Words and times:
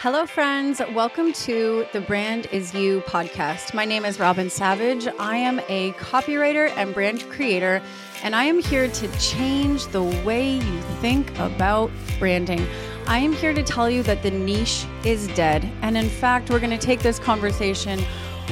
Hello, 0.00 0.26
friends. 0.26 0.82
Welcome 0.92 1.32
to 1.32 1.86
the 1.94 2.02
Brand 2.02 2.48
Is 2.52 2.74
You 2.74 3.00
podcast. 3.06 3.72
My 3.72 3.86
name 3.86 4.04
is 4.04 4.20
Robin 4.20 4.50
Savage. 4.50 5.08
I 5.18 5.38
am 5.38 5.58
a 5.70 5.92
copywriter 5.92 6.70
and 6.76 6.92
brand 6.92 7.26
creator, 7.30 7.80
and 8.22 8.36
I 8.36 8.44
am 8.44 8.60
here 8.60 8.88
to 8.88 9.18
change 9.18 9.86
the 9.86 10.02
way 10.02 10.56
you 10.56 10.80
think 11.00 11.30
about 11.38 11.90
branding. 12.18 12.66
I 13.06 13.20
am 13.20 13.32
here 13.32 13.54
to 13.54 13.62
tell 13.62 13.88
you 13.88 14.02
that 14.02 14.22
the 14.22 14.30
niche 14.30 14.84
is 15.02 15.28
dead. 15.28 15.66
And 15.80 15.96
in 15.96 16.10
fact, 16.10 16.50
we're 16.50 16.60
going 16.60 16.78
to 16.78 16.86
take 16.86 17.00
this 17.00 17.18
conversation 17.18 17.98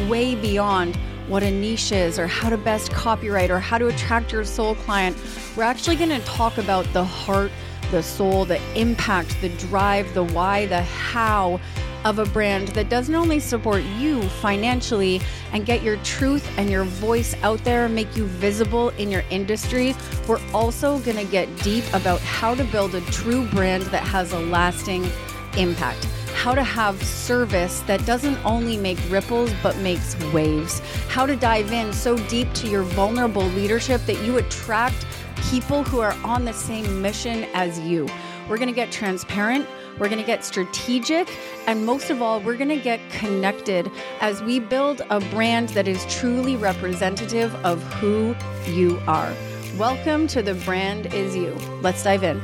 way 0.08 0.36
beyond 0.36 0.96
what 1.28 1.42
a 1.42 1.50
niche 1.50 1.92
is 1.92 2.18
or 2.18 2.26
how 2.26 2.48
to 2.48 2.56
best 2.56 2.90
copywrite 2.92 3.50
or 3.50 3.58
how 3.60 3.76
to 3.76 3.88
attract 3.88 4.32
your 4.32 4.44
soul 4.44 4.76
client. 4.76 5.14
We're 5.58 5.64
actually 5.64 5.96
going 5.96 6.08
to 6.08 6.20
talk 6.20 6.56
about 6.56 6.90
the 6.94 7.04
heart 7.04 7.52
the 7.94 8.02
soul, 8.02 8.44
the 8.44 8.60
impact, 8.74 9.40
the 9.40 9.50
drive, 9.50 10.12
the 10.14 10.24
why, 10.24 10.66
the 10.66 10.82
how 10.82 11.60
of 12.04 12.18
a 12.18 12.26
brand 12.26 12.66
that 12.68 12.88
doesn't 12.88 13.14
only 13.14 13.38
support 13.38 13.84
you 14.00 14.20
financially 14.40 15.20
and 15.52 15.64
get 15.64 15.80
your 15.80 15.96
truth 15.98 16.44
and 16.58 16.68
your 16.68 16.82
voice 16.82 17.36
out 17.44 17.62
there, 17.62 17.86
and 17.86 17.94
make 17.94 18.16
you 18.16 18.26
visible 18.26 18.88
in 18.98 19.12
your 19.12 19.22
industry, 19.30 19.94
we're 20.26 20.40
also 20.52 20.98
going 20.98 21.16
to 21.16 21.24
get 21.24 21.46
deep 21.62 21.84
about 21.94 22.20
how 22.22 22.52
to 22.52 22.64
build 22.64 22.96
a 22.96 23.00
true 23.12 23.46
brand 23.50 23.84
that 23.84 24.02
has 24.02 24.32
a 24.32 24.40
lasting 24.40 25.08
impact. 25.56 26.04
How 26.34 26.52
to 26.52 26.64
have 26.64 27.00
service 27.00 27.78
that 27.82 28.04
doesn't 28.04 28.44
only 28.44 28.76
make 28.76 28.98
ripples 29.08 29.52
but 29.62 29.76
makes 29.78 30.16
waves. 30.32 30.80
How 31.08 31.26
to 31.26 31.36
dive 31.36 31.70
in 31.70 31.92
so 31.92 32.16
deep 32.26 32.52
to 32.54 32.68
your 32.68 32.82
vulnerable 32.82 33.44
leadership 33.44 34.04
that 34.06 34.20
you 34.24 34.38
attract 34.38 35.06
people 35.50 35.84
who 35.84 36.00
are 36.00 36.16
on 36.24 36.44
the 36.44 36.52
same 36.52 37.02
mission 37.02 37.44
as 37.54 37.78
you. 37.80 38.08
We're 38.48 38.56
going 38.56 38.68
to 38.68 38.74
get 38.74 38.90
transparent. 38.90 39.66
We're 39.98 40.08
going 40.08 40.20
to 40.20 40.26
get 40.26 40.44
strategic. 40.44 41.28
And 41.66 41.86
most 41.86 42.10
of 42.10 42.22
all, 42.22 42.40
we're 42.40 42.56
going 42.56 42.70
to 42.70 42.80
get 42.80 43.00
connected 43.10 43.90
as 44.20 44.42
we 44.42 44.58
build 44.58 45.02
a 45.10 45.20
brand 45.20 45.68
that 45.70 45.86
is 45.86 46.04
truly 46.06 46.56
representative 46.56 47.54
of 47.64 47.82
who 47.94 48.34
you 48.66 49.00
are. 49.06 49.32
Welcome 49.76 50.26
to 50.28 50.42
The 50.42 50.54
Brand 50.54 51.12
Is 51.12 51.36
You. 51.36 51.52
Let's 51.82 52.02
dive 52.02 52.24
in. 52.24 52.40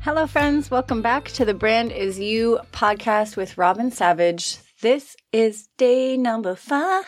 Hello, 0.00 0.26
friends. 0.26 0.70
Welcome 0.70 1.00
back 1.00 1.26
to 1.32 1.44
the 1.44 1.54
Brand 1.54 1.92
Is 1.92 2.18
You 2.18 2.60
podcast 2.72 3.36
with 3.36 3.56
Robin 3.56 3.90
Savage. 3.90 4.58
This 4.80 5.16
is 5.32 5.68
day 5.78 6.16
number 6.16 6.54
five 6.56 7.04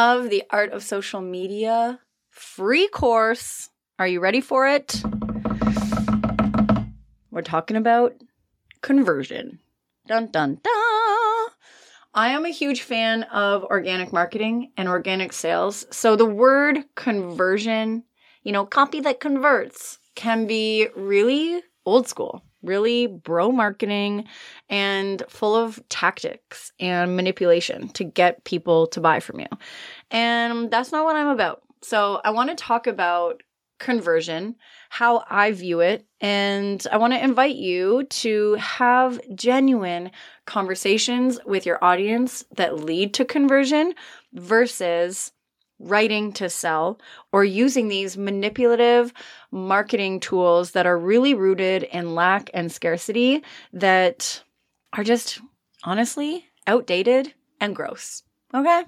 of 0.00 0.30
the 0.30 0.42
Art 0.48 0.72
of 0.72 0.82
Social 0.82 1.20
Media 1.20 2.00
free 2.30 2.88
course. 2.88 3.68
Are 3.98 4.06
you 4.06 4.18
ready 4.18 4.40
for 4.40 4.66
it? 4.66 5.02
We're 7.30 7.42
talking 7.42 7.76
about 7.76 8.14
conversion. 8.80 9.58
Dun 10.06 10.28
dun 10.28 10.58
dun. 10.62 11.52
I 12.14 12.30
am 12.30 12.46
a 12.46 12.48
huge 12.48 12.80
fan 12.80 13.24
of 13.24 13.64
organic 13.64 14.10
marketing 14.10 14.72
and 14.78 14.88
organic 14.88 15.34
sales. 15.34 15.86
So 15.90 16.16
the 16.16 16.24
word 16.24 16.78
conversion, 16.94 18.04
you 18.42 18.52
know, 18.52 18.64
copy 18.64 19.00
that 19.00 19.20
converts 19.20 19.98
can 20.14 20.46
be 20.46 20.88
really 20.96 21.60
old 21.84 22.08
school 22.08 22.42
really 22.62 23.06
bro 23.06 23.50
marketing 23.50 24.26
and 24.68 25.22
full 25.28 25.54
of 25.54 25.82
tactics 25.88 26.72
and 26.78 27.16
manipulation 27.16 27.88
to 27.90 28.04
get 28.04 28.44
people 28.44 28.86
to 28.88 29.00
buy 29.00 29.20
from 29.20 29.40
you. 29.40 29.46
And 30.10 30.70
that's 30.70 30.92
not 30.92 31.04
what 31.04 31.16
I'm 31.16 31.28
about. 31.28 31.62
So 31.82 32.20
I 32.24 32.30
want 32.30 32.50
to 32.50 32.56
talk 32.56 32.86
about 32.86 33.42
conversion, 33.78 34.56
how 34.90 35.24
I 35.28 35.52
view 35.52 35.80
it, 35.80 36.06
and 36.20 36.86
I 36.92 36.98
want 36.98 37.14
to 37.14 37.24
invite 37.24 37.56
you 37.56 38.04
to 38.04 38.54
have 38.54 39.18
genuine 39.34 40.10
conversations 40.44 41.40
with 41.46 41.64
your 41.64 41.82
audience 41.82 42.44
that 42.56 42.78
lead 42.78 43.14
to 43.14 43.24
conversion 43.24 43.94
versus 44.34 45.32
writing 45.80 46.32
to 46.34 46.48
sell 46.48 47.00
or 47.32 47.44
using 47.44 47.88
these 47.88 48.16
manipulative 48.16 49.12
marketing 49.50 50.20
tools 50.20 50.72
that 50.72 50.86
are 50.86 50.98
really 50.98 51.34
rooted 51.34 51.82
in 51.84 52.14
lack 52.14 52.50
and 52.54 52.70
scarcity 52.70 53.42
that 53.72 54.42
are 54.92 55.02
just 55.02 55.40
honestly 55.82 56.44
outdated 56.66 57.32
and 57.60 57.74
gross. 57.74 58.22
Okay. 58.52 58.82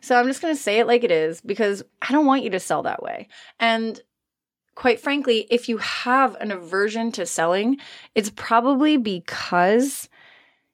So 0.00 0.16
I'm 0.16 0.26
just 0.26 0.40
going 0.40 0.54
to 0.54 0.60
say 0.60 0.78
it 0.78 0.86
like 0.86 1.02
it 1.02 1.10
is 1.10 1.40
because 1.40 1.82
I 2.02 2.12
don't 2.12 2.26
want 2.26 2.44
you 2.44 2.50
to 2.50 2.60
sell 2.60 2.82
that 2.82 3.02
way. 3.02 3.28
And 3.58 4.00
quite 4.74 5.00
frankly, 5.00 5.46
if 5.50 5.68
you 5.68 5.78
have 5.78 6.36
an 6.36 6.52
aversion 6.52 7.10
to 7.12 7.26
selling, 7.26 7.78
it's 8.14 8.30
probably 8.30 8.96
because 8.96 10.08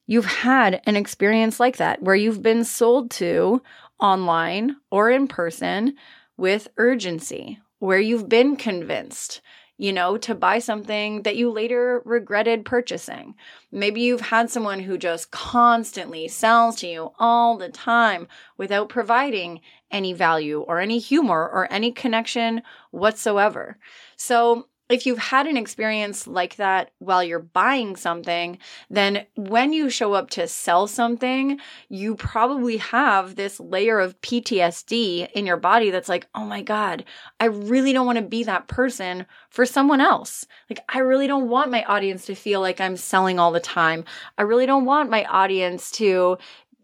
you've 0.06 0.26
had 0.26 0.82
an 0.84 0.96
experience 0.96 1.58
like 1.58 1.78
that 1.78 2.02
where 2.02 2.14
you've 2.14 2.42
been 2.42 2.64
sold 2.64 3.10
to 3.12 3.62
online 4.00 4.77
or 4.91 5.10
in 5.10 5.28
person 5.28 5.97
with 6.37 6.69
urgency, 6.77 7.59
where 7.78 8.00
you've 8.00 8.28
been 8.28 8.56
convinced, 8.56 9.41
you 9.77 9.93
know, 9.93 10.16
to 10.16 10.34
buy 10.34 10.59
something 10.59 11.22
that 11.22 11.37
you 11.37 11.50
later 11.50 12.03
regretted 12.05 12.65
purchasing. 12.65 13.34
Maybe 13.72 14.00
you've 14.00 14.21
had 14.21 14.50
someone 14.50 14.81
who 14.81 14.97
just 14.97 15.31
constantly 15.31 16.28
sells 16.28 16.77
to 16.77 16.87
you 16.87 17.12
all 17.19 17.56
the 17.56 17.69
time 17.69 18.28
without 18.56 18.88
providing 18.88 19.60
any 19.91 20.12
value 20.12 20.61
or 20.61 20.81
any 20.81 20.99
humor 20.99 21.49
or 21.53 21.72
any 21.72 21.93
connection 21.93 22.62
whatsoever. 22.91 23.78
So 24.16 24.69
if 24.90 25.06
you've 25.06 25.18
had 25.18 25.46
an 25.46 25.56
experience 25.56 26.26
like 26.26 26.56
that 26.56 26.90
while 26.98 27.24
you're 27.24 27.38
buying 27.38 27.96
something, 27.96 28.58
then 28.90 29.24
when 29.34 29.72
you 29.72 29.88
show 29.88 30.12
up 30.12 30.28
to 30.30 30.46
sell 30.46 30.86
something, 30.86 31.58
you 31.88 32.14
probably 32.16 32.76
have 32.76 33.34
this 33.34 33.58
layer 33.58 33.98
of 33.98 34.20
PTSD 34.20 35.30
in 35.32 35.46
your 35.46 35.56
body 35.56 35.90
that's 35.90 36.08
like, 36.08 36.26
oh 36.34 36.44
my 36.44 36.60
God, 36.60 37.04
I 37.40 37.46
really 37.46 37.94
don't 37.94 38.04
want 38.04 38.18
to 38.18 38.24
be 38.24 38.44
that 38.44 38.68
person 38.68 39.24
for 39.48 39.64
someone 39.64 40.02
else. 40.02 40.46
Like, 40.68 40.80
I 40.88 40.98
really 40.98 41.26
don't 41.26 41.48
want 41.48 41.70
my 41.70 41.82
audience 41.84 42.26
to 42.26 42.34
feel 42.34 42.60
like 42.60 42.80
I'm 42.80 42.98
selling 42.98 43.38
all 43.38 43.52
the 43.52 43.60
time. 43.60 44.04
I 44.36 44.42
really 44.42 44.66
don't 44.66 44.84
want 44.84 45.10
my 45.10 45.24
audience 45.24 45.90
to 45.92 46.36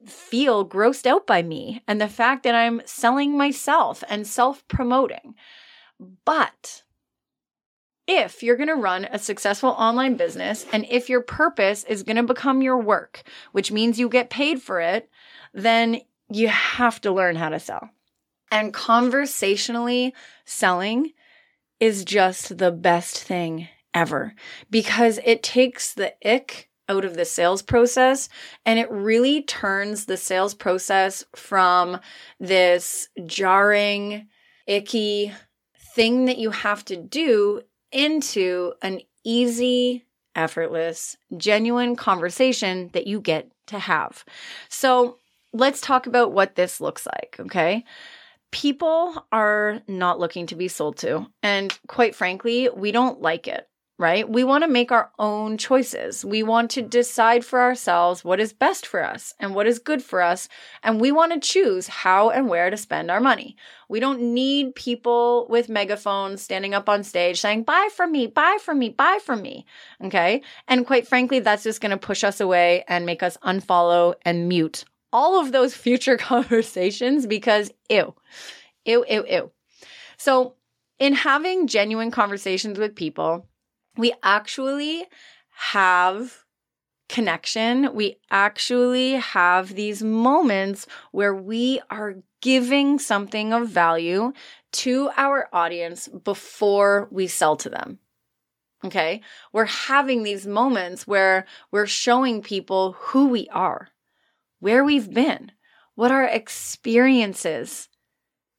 feel 0.06 0.66
grossed 0.66 1.04
out 1.04 1.26
by 1.26 1.42
me 1.42 1.82
and 1.86 2.00
the 2.00 2.08
fact 2.08 2.44
that 2.44 2.54
I'm 2.54 2.80
selling 2.86 3.36
myself 3.36 4.02
and 4.08 4.26
self 4.26 4.66
promoting. 4.68 5.34
But 6.24 6.82
if 8.10 8.42
you're 8.42 8.56
going 8.56 8.68
to 8.68 8.74
run 8.74 9.04
a 9.04 9.18
successful 9.18 9.70
online 9.70 10.16
business 10.16 10.66
and 10.72 10.84
if 10.90 11.08
your 11.08 11.20
purpose 11.20 11.84
is 11.84 12.02
going 12.02 12.16
to 12.16 12.24
become 12.24 12.60
your 12.60 12.78
work, 12.78 13.22
which 13.52 13.70
means 13.70 14.00
you 14.00 14.08
get 14.08 14.30
paid 14.30 14.60
for 14.60 14.80
it, 14.80 15.08
then 15.54 16.00
you 16.28 16.48
have 16.48 17.00
to 17.02 17.12
learn 17.12 17.36
how 17.36 17.48
to 17.50 17.60
sell. 17.60 17.88
And 18.50 18.74
conversationally 18.74 20.12
selling 20.44 21.12
is 21.78 22.04
just 22.04 22.58
the 22.58 22.72
best 22.72 23.22
thing 23.22 23.68
ever 23.94 24.34
because 24.70 25.20
it 25.24 25.44
takes 25.44 25.94
the 25.94 26.14
ick 26.28 26.68
out 26.88 27.04
of 27.04 27.16
the 27.16 27.24
sales 27.24 27.62
process 27.62 28.28
and 28.66 28.80
it 28.80 28.90
really 28.90 29.42
turns 29.42 30.06
the 30.06 30.16
sales 30.16 30.54
process 30.54 31.24
from 31.36 32.00
this 32.40 33.08
jarring, 33.26 34.26
icky 34.66 35.32
thing 35.94 36.24
that 36.24 36.38
you 36.38 36.50
have 36.50 36.84
to 36.84 36.96
do 36.96 37.62
into 37.92 38.72
an 38.82 39.00
easy, 39.24 40.06
effortless, 40.34 41.16
genuine 41.36 41.96
conversation 41.96 42.90
that 42.92 43.06
you 43.06 43.20
get 43.20 43.50
to 43.66 43.78
have. 43.78 44.24
So 44.68 45.18
let's 45.52 45.80
talk 45.80 46.06
about 46.06 46.32
what 46.32 46.54
this 46.54 46.80
looks 46.80 47.06
like, 47.06 47.36
okay? 47.40 47.84
People 48.50 49.26
are 49.30 49.80
not 49.86 50.18
looking 50.18 50.46
to 50.46 50.56
be 50.56 50.68
sold 50.68 50.96
to. 50.98 51.26
And 51.42 51.76
quite 51.86 52.14
frankly, 52.14 52.68
we 52.68 52.92
don't 52.92 53.20
like 53.20 53.46
it 53.46 53.69
right? 54.00 54.26
We 54.26 54.44
want 54.44 54.64
to 54.64 54.68
make 54.68 54.90
our 54.90 55.10
own 55.18 55.58
choices. 55.58 56.24
We 56.24 56.42
want 56.42 56.70
to 56.70 56.80
decide 56.80 57.44
for 57.44 57.60
ourselves 57.60 58.24
what 58.24 58.40
is 58.40 58.54
best 58.54 58.86
for 58.86 59.04
us 59.04 59.34
and 59.38 59.54
what 59.54 59.66
is 59.66 59.78
good 59.78 60.02
for 60.02 60.22
us. 60.22 60.48
And 60.82 60.98
we 60.98 61.12
want 61.12 61.34
to 61.34 61.38
choose 61.38 61.86
how 61.86 62.30
and 62.30 62.48
where 62.48 62.70
to 62.70 62.78
spend 62.78 63.10
our 63.10 63.20
money. 63.20 63.56
We 63.90 64.00
don't 64.00 64.32
need 64.32 64.74
people 64.74 65.46
with 65.50 65.68
megaphones 65.68 66.40
standing 66.40 66.72
up 66.72 66.88
on 66.88 67.04
stage 67.04 67.42
saying, 67.42 67.64
buy 67.64 67.90
from 67.94 68.10
me, 68.10 68.26
buy 68.26 68.56
from 68.62 68.78
me, 68.78 68.88
buy 68.88 69.18
from 69.22 69.42
me. 69.42 69.66
Okay. 70.02 70.40
And 70.66 70.86
quite 70.86 71.06
frankly, 71.06 71.40
that's 71.40 71.64
just 71.64 71.82
going 71.82 71.90
to 71.90 71.98
push 71.98 72.24
us 72.24 72.40
away 72.40 72.84
and 72.88 73.04
make 73.04 73.22
us 73.22 73.36
unfollow 73.44 74.14
and 74.24 74.48
mute 74.48 74.86
all 75.12 75.38
of 75.38 75.52
those 75.52 75.74
future 75.86 76.16
conversations 76.16 77.26
because 77.26 77.70
ew, 77.90 78.14
ew, 78.86 79.04
ew, 79.10 79.26
ew. 79.28 79.50
So, 80.16 80.54
in 80.98 81.14
having 81.14 81.66
genuine 81.66 82.10
conversations 82.10 82.78
with 82.78 82.94
people, 82.94 83.46
we 84.00 84.12
actually 84.22 85.04
have 85.50 86.44
connection. 87.08 87.94
We 87.94 88.18
actually 88.30 89.14
have 89.14 89.74
these 89.74 90.02
moments 90.02 90.86
where 91.12 91.34
we 91.34 91.80
are 91.90 92.16
giving 92.40 92.98
something 92.98 93.52
of 93.52 93.68
value 93.68 94.32
to 94.72 95.10
our 95.16 95.48
audience 95.52 96.08
before 96.08 97.08
we 97.10 97.26
sell 97.26 97.56
to 97.56 97.68
them. 97.68 97.98
Okay. 98.84 99.20
We're 99.52 99.66
having 99.66 100.22
these 100.22 100.46
moments 100.46 101.06
where 101.06 101.44
we're 101.70 101.86
showing 101.86 102.40
people 102.40 102.96
who 102.98 103.28
we 103.28 103.48
are, 103.48 103.88
where 104.60 104.84
we've 104.84 105.12
been, 105.12 105.52
what 105.96 106.10
our 106.10 106.24
experiences 106.24 107.88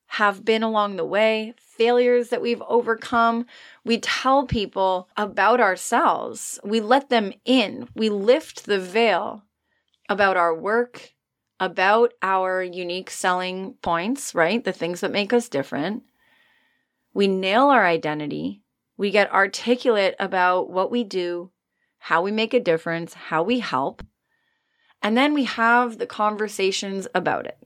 have 0.07 0.45
been 0.45 0.61
along 0.61 0.97
the 0.97 1.05
way, 1.05 1.53
failures 1.81 2.29
that 2.29 2.43
we've 2.43 2.61
overcome. 2.67 3.43
We 3.83 3.97
tell 3.97 4.45
people 4.45 5.09
about 5.17 5.59
ourselves. 5.59 6.59
We 6.63 6.79
let 6.79 7.09
them 7.09 7.33
in. 7.43 7.89
We 7.95 8.09
lift 8.09 8.67
the 8.67 8.79
veil 8.79 9.43
about 10.07 10.37
our 10.37 10.53
work, 10.53 11.13
about 11.59 12.13
our 12.21 12.61
unique 12.61 13.09
selling 13.09 13.73
points, 13.81 14.35
right? 14.35 14.63
The 14.63 14.71
things 14.71 15.01
that 15.01 15.11
make 15.11 15.33
us 15.33 15.49
different. 15.49 16.03
We 17.15 17.27
nail 17.27 17.69
our 17.69 17.87
identity. 17.87 18.61
We 18.95 19.09
get 19.09 19.33
articulate 19.33 20.13
about 20.19 20.69
what 20.69 20.91
we 20.91 21.03
do, 21.03 21.49
how 21.97 22.21
we 22.21 22.31
make 22.31 22.53
a 22.53 22.59
difference, 22.59 23.15
how 23.15 23.41
we 23.41 23.57
help. 23.57 24.03
And 25.01 25.17
then 25.17 25.33
we 25.33 25.45
have 25.45 25.97
the 25.97 26.05
conversations 26.05 27.07
about 27.15 27.47
it. 27.47 27.57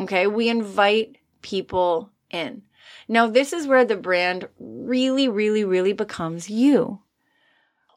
Okay. 0.00 0.26
We 0.26 0.48
invite 0.48 1.18
people 1.42 2.10
in. 2.28 2.62
Now, 3.08 3.26
this 3.26 3.52
is 3.52 3.66
where 3.66 3.84
the 3.84 3.96
brand 3.96 4.48
really, 4.58 5.28
really, 5.28 5.64
really 5.64 5.92
becomes 5.92 6.50
you. 6.50 7.00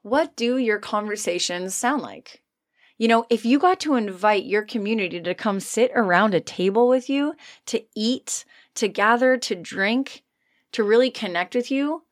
What 0.02 0.36
do 0.36 0.58
your 0.58 0.80
conversations 0.80 1.74
sound 1.74 2.02
like? 2.02 2.42
You 2.98 3.08
know, 3.08 3.26
if 3.30 3.46
you 3.46 3.60
got 3.60 3.80
to 3.82 3.96
invite 3.96 4.46
your 4.46 4.62
community 4.62 5.20
to 5.20 5.36
come 5.36 5.60
sit 5.60 5.92
around 5.94 6.34
a 6.34 6.40
table 6.40 6.88
with 6.88 7.10
you, 7.10 7.36
to 7.66 7.84
eat, 7.96 8.46
to 8.76 8.88
gather, 8.88 9.38
to 9.38 9.56
drink, 9.56 10.24
to 10.72 10.84
really 10.84 11.12
connect 11.12 11.56
with 11.56 11.72
you, 11.72 12.04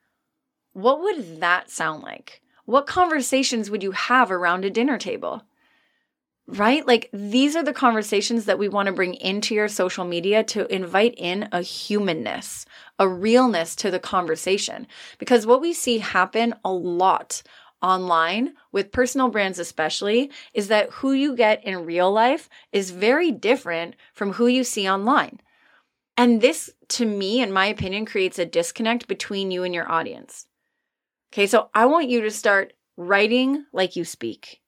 what 0.74 1.02
would 1.02 1.40
that 1.40 1.70
sound 1.70 2.04
like? 2.04 2.42
What 2.66 2.88
conversations 2.88 3.70
would 3.70 3.84
you 3.84 3.92
have 3.92 4.32
around 4.32 4.66
a 4.66 4.70
dinner 4.70 4.98
table? 4.98 5.44
Right? 6.46 6.86
Like 6.86 7.10
these 7.14 7.56
are 7.56 7.64
the 7.64 7.72
conversations 7.72 8.46
that 8.46 8.60
we 8.60 8.68
want 8.68 8.88
to 8.88 8.94
bring 8.94 9.14
into 9.16 9.56
your 9.56 9.70
social 9.70 10.04
media 10.04 10.44
to 10.46 10.72
invite 10.74 11.16
in 11.18 11.48
a 11.54 11.62
humanness, 11.62 12.66
a 13.00 13.08
realness 13.08 13.76
to 13.78 13.90
the 13.90 14.00
conversation. 14.00 14.88
Because 15.20 15.46
what 15.46 15.62
we 15.62 15.74
see 15.74 16.00
happen 16.00 16.54
a 16.66 16.72
lot 16.72 17.44
online 17.82 18.54
with 18.72 18.92
personal 18.92 19.30
brands, 19.30 19.60
especially, 19.60 20.32
is 20.54 20.68
that 20.70 20.90
who 20.92 21.14
you 21.14 21.36
get 21.36 21.64
in 21.64 21.86
real 21.86 22.12
life 22.12 22.50
is 22.72 22.92
very 22.92 23.32
different 23.32 23.96
from 24.14 24.34
who 24.34 24.48
you 24.48 24.64
see 24.64 24.90
online. 24.90 25.40
And 26.18 26.42
this, 26.42 26.72
to 26.90 27.06
me, 27.06 27.42
in 27.42 27.52
my 27.52 27.68
opinion, 27.68 28.06
creates 28.06 28.38
a 28.38 28.46
disconnect 28.46 29.08
between 29.08 29.52
you 29.52 29.64
and 29.64 29.74
your 29.74 29.92
audience. 29.92 30.48
Okay, 31.32 31.48
so 31.48 31.70
I 31.74 31.86
want 31.86 32.10
you 32.10 32.22
to 32.22 32.32
start 32.32 32.74
writing 32.96 33.66
like 33.74 33.96
you 33.96 34.06
speak. 34.06 34.63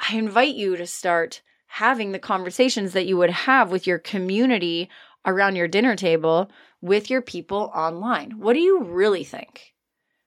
I 0.00 0.16
invite 0.16 0.54
you 0.54 0.76
to 0.76 0.86
start 0.86 1.42
having 1.66 2.12
the 2.12 2.18
conversations 2.18 2.94
that 2.94 3.06
you 3.06 3.16
would 3.18 3.30
have 3.30 3.70
with 3.70 3.86
your 3.86 3.98
community 3.98 4.88
around 5.26 5.56
your 5.56 5.68
dinner 5.68 5.94
table 5.94 6.50
with 6.80 7.10
your 7.10 7.20
people 7.22 7.70
online. 7.74 8.38
What 8.38 8.54
do 8.54 8.60
you 8.60 8.82
really 8.82 9.24
think? 9.24 9.74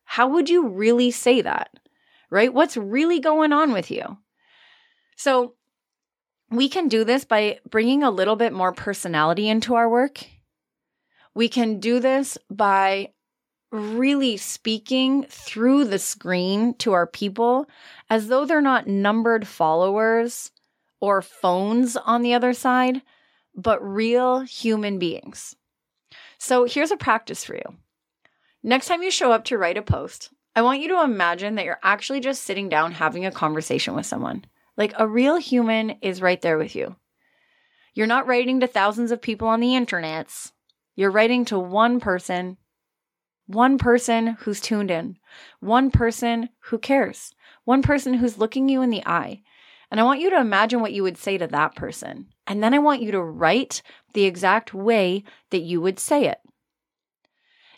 How 0.05 0.27
would 0.27 0.49
you 0.49 0.67
really 0.67 1.11
say 1.11 1.41
that? 1.41 1.71
Right? 2.29 2.53
What's 2.53 2.77
really 2.77 3.19
going 3.19 3.51
on 3.51 3.73
with 3.73 3.89
you? 3.91 4.17
So, 5.15 5.55
we 6.49 6.69
can 6.69 6.87
do 6.87 7.03
this 7.03 7.25
by 7.25 7.59
bringing 7.67 8.03
a 8.03 8.11
little 8.11 8.35
bit 8.35 8.53
more 8.53 8.73
personality 8.73 9.49
into 9.49 9.73
our 9.73 9.89
work. 9.89 10.23
We 11.33 11.49
can 11.49 11.79
do 11.79 11.99
this 11.99 12.37
by 12.49 13.13
really 13.73 14.37
speaking 14.37 15.25
through 15.27 15.85
the 15.85 15.97
screen 15.97 16.75
to 16.75 16.93
our 16.93 17.07
people 17.07 17.67
as 18.09 18.27
though 18.27 18.45
they're 18.45 18.61
not 18.61 18.87
numbered 18.87 19.47
followers 19.47 20.51
or 21.01 21.21
phones 21.21 21.97
on 21.97 22.21
the 22.21 22.35
other 22.35 22.53
side, 22.53 23.01
but 23.55 23.83
real 23.83 24.41
human 24.41 24.99
beings. 24.99 25.55
So 26.37 26.65
here's 26.65 26.91
a 26.91 26.97
practice 26.97 27.43
for 27.43 27.55
you. 27.55 27.77
Next 28.61 28.87
time 28.87 29.01
you 29.01 29.11
show 29.11 29.31
up 29.31 29.45
to 29.45 29.57
write 29.57 29.77
a 29.77 29.81
post, 29.81 30.29
I 30.55 30.61
want 30.61 30.79
you 30.79 30.89
to 30.89 31.03
imagine 31.03 31.55
that 31.55 31.65
you're 31.65 31.79
actually 31.81 32.19
just 32.19 32.43
sitting 32.43 32.69
down 32.69 32.91
having 32.91 33.25
a 33.25 33.31
conversation 33.31 33.95
with 33.95 34.05
someone. 34.05 34.45
Like 34.77 34.93
a 34.97 35.07
real 35.07 35.37
human 35.37 35.97
is 36.01 36.21
right 36.21 36.41
there 36.41 36.57
with 36.57 36.75
you. 36.75 36.95
You're 37.95 38.07
not 38.07 38.27
writing 38.27 38.59
to 38.59 38.67
thousands 38.67 39.11
of 39.11 39.21
people 39.21 39.47
on 39.47 39.59
the 39.59 39.69
internets. 39.69 40.51
You're 40.95 41.11
writing 41.11 41.45
to 41.45 41.57
one 41.57 41.99
person 41.99 42.57
one 43.47 43.77
person 43.77 44.27
who's 44.39 44.61
tuned 44.61 44.91
in, 44.91 45.17
one 45.59 45.91
person 45.91 46.49
who 46.59 46.77
cares, 46.77 47.33
one 47.65 47.81
person 47.81 48.13
who's 48.13 48.37
looking 48.37 48.69
you 48.69 48.81
in 48.81 48.89
the 48.89 49.05
eye. 49.05 49.41
And 49.91 49.99
I 49.99 50.03
want 50.03 50.21
you 50.21 50.29
to 50.31 50.39
imagine 50.39 50.81
what 50.81 50.93
you 50.93 51.03
would 51.03 51.17
say 51.17 51.37
to 51.37 51.47
that 51.47 51.75
person. 51.75 52.27
And 52.47 52.63
then 52.63 52.73
I 52.73 52.79
want 52.79 53.01
you 53.01 53.11
to 53.11 53.21
write 53.21 53.81
the 54.13 54.23
exact 54.23 54.73
way 54.73 55.23
that 55.51 55.61
you 55.61 55.81
would 55.81 55.99
say 55.99 56.25
it. 56.25 56.39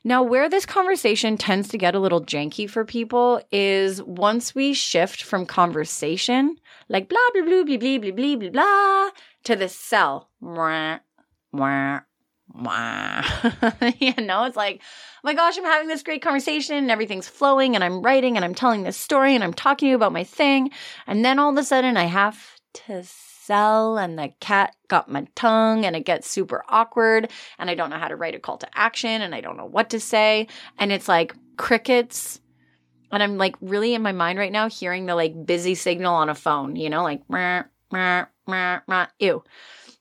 Now, 0.08 0.22
where 0.22 0.48
this 0.48 0.68
conversation 0.68 1.36
tends 1.36 1.68
to 1.70 1.80
get 1.80 1.96
a 1.96 2.00
little 2.00 2.22
janky 2.24 2.70
for 2.70 2.86
people 2.86 3.42
is 3.52 4.04
once 4.04 4.54
we 4.54 4.74
shift 4.74 5.24
from 5.24 5.48
conversation, 5.48 6.58
like 6.90 7.10
blah, 7.10 7.18
blah, 7.34 7.42
blah, 7.42 7.64
blah, 7.64 7.78
blah, 7.78 8.12
blah, 8.12 8.36
blah, 8.36 8.50
blah, 8.52 9.10
to 9.46 9.56
the 9.56 9.68
cell. 9.68 10.30
Mwah, 10.44 11.00
mwah, 11.56 12.04
you 14.00 14.14
know, 14.18 14.44
it's 14.46 14.56
like, 14.56 14.82
oh 14.82 15.20
my 15.24 15.34
gosh, 15.34 15.58
I'm 15.58 15.64
having 15.64 15.88
this 15.88 16.04
great 16.04 16.22
conversation 16.22 16.76
and 16.76 16.92
everything's 16.92 17.28
flowing 17.28 17.76
and 17.76 17.84
I'm 17.84 18.02
writing 18.02 18.36
and 18.36 18.46
I'm 18.46 18.56
telling 18.56 18.84
this 18.84 18.98
story 18.98 19.36
and 19.36 19.44
I'm 19.44 19.54
talking 19.54 19.88
to 19.88 19.90
you 19.92 19.96
about 19.96 20.14
my 20.14 20.24
thing. 20.24 20.72
And 21.08 21.26
then 21.26 21.40
all 21.40 21.50
of 21.50 21.58
a 21.58 21.64
sudden 21.64 21.98
I 21.98 22.06
have 22.06 22.60
to 22.86 23.04
sell 23.04 23.98
and 23.98 24.18
the 24.18 24.32
cat 24.40 24.76
got 24.88 25.10
my 25.10 25.28
tongue 25.36 25.86
and 25.86 25.96
it 25.96 26.06
gets 26.06 26.30
super 26.30 26.64
awkward 26.68 27.32
and 27.60 27.70
I 27.70 27.76
don't 27.76 27.90
know 27.90 27.98
how 27.98 28.08
to 28.08 28.16
write 28.16 28.36
a 28.36 28.40
call 28.40 28.58
to 28.58 28.78
action 28.78 29.22
and 29.22 29.36
I 29.36 29.42
don't 29.42 29.58
know 29.58 29.66
what 29.66 29.92
to 29.92 30.00
say. 30.00 30.48
And 30.78 30.92
it's 30.92 31.08
like 31.08 31.36
crickets. 31.58 32.40
And 33.12 33.22
I'm 33.22 33.38
like 33.38 33.56
really 33.62 33.94
in 33.94 34.02
my 34.02 34.12
mind 34.12 34.40
right 34.40 34.52
now 34.52 34.70
hearing 34.70 35.06
the 35.06 35.16
like 35.16 35.46
busy 35.46 35.76
signal 35.76 36.16
on 36.16 36.30
a 36.30 36.36
phone, 36.36 36.76
you 36.76 36.90
know, 36.90 37.04
like, 37.04 37.22
meh, 37.30 37.64
meh, 37.92 38.26
meh, 38.48 38.80
meh, 38.88 39.08
ew. 39.20 39.44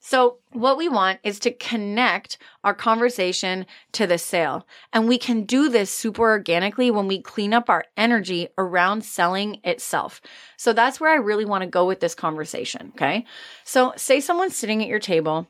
So, 0.06 0.36
what 0.52 0.76
we 0.76 0.86
want 0.86 1.20
is 1.24 1.38
to 1.40 1.50
connect 1.50 2.36
our 2.62 2.74
conversation 2.74 3.64
to 3.92 4.06
the 4.06 4.18
sale. 4.18 4.66
And 4.92 5.08
we 5.08 5.16
can 5.16 5.44
do 5.44 5.70
this 5.70 5.90
super 5.90 6.24
organically 6.24 6.90
when 6.90 7.08
we 7.08 7.22
clean 7.22 7.54
up 7.54 7.70
our 7.70 7.86
energy 7.96 8.48
around 8.58 9.02
selling 9.02 9.60
itself. 9.64 10.20
So, 10.58 10.74
that's 10.74 11.00
where 11.00 11.10
I 11.10 11.14
really 11.14 11.46
want 11.46 11.62
to 11.62 11.70
go 11.70 11.86
with 11.86 12.00
this 12.00 12.14
conversation. 12.14 12.92
Okay. 12.94 13.24
So, 13.64 13.94
say 13.96 14.20
someone's 14.20 14.54
sitting 14.54 14.82
at 14.82 14.88
your 14.88 14.98
table, 14.98 15.48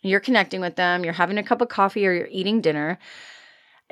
you're 0.00 0.18
connecting 0.18 0.60
with 0.60 0.74
them, 0.74 1.04
you're 1.04 1.12
having 1.12 1.38
a 1.38 1.44
cup 1.44 1.60
of 1.60 1.68
coffee 1.68 2.04
or 2.04 2.12
you're 2.12 2.28
eating 2.28 2.60
dinner 2.60 2.98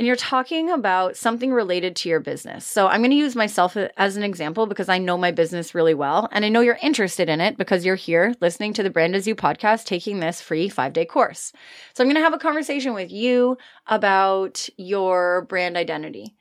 and 0.01 0.07
you're 0.07 0.17
talking 0.17 0.71
about 0.71 1.15
something 1.15 1.53
related 1.53 1.95
to 1.95 2.09
your 2.09 2.21
business. 2.21 2.65
So 2.65 2.89
I'm 2.89 3.03
going 3.03 3.11
to 3.11 3.19
use 3.19 3.37
myself 3.37 3.77
as 3.77 4.17
an 4.17 4.23
example 4.23 4.65
because 4.65 4.89
I 4.89 4.97
know 4.97 5.19
my 5.19 5.31
business 5.31 5.75
really 5.75 5.93
well. 5.93 6.27
And 6.33 6.43
I 6.43 6.49
know 6.49 6.63
you're 6.63 6.79
interested 6.81 7.29
in 7.29 7.43
it 7.43 7.59
because 7.59 7.85
you're 7.85 7.97
here 7.97 8.35
listening 8.41 8.73
to 8.73 8.83
the 8.83 8.89
Brand 8.89 9.15
Is 9.15 9.27
You 9.27 9.35
podcast, 9.35 9.85
taking 9.85 10.19
this 10.19 10.41
free 10.41 10.71
five 10.71 10.95
day 10.95 11.05
course. 11.05 11.53
So 11.93 12.03
I'm 12.03 12.07
going 12.09 12.15
to 12.15 12.23
have 12.23 12.33
a 12.33 12.39
conversation 12.39 12.95
with 12.95 13.13
you 13.13 13.59
about 13.89 14.71
your 14.79 15.43
brand 15.51 15.77
identity. 15.77 16.35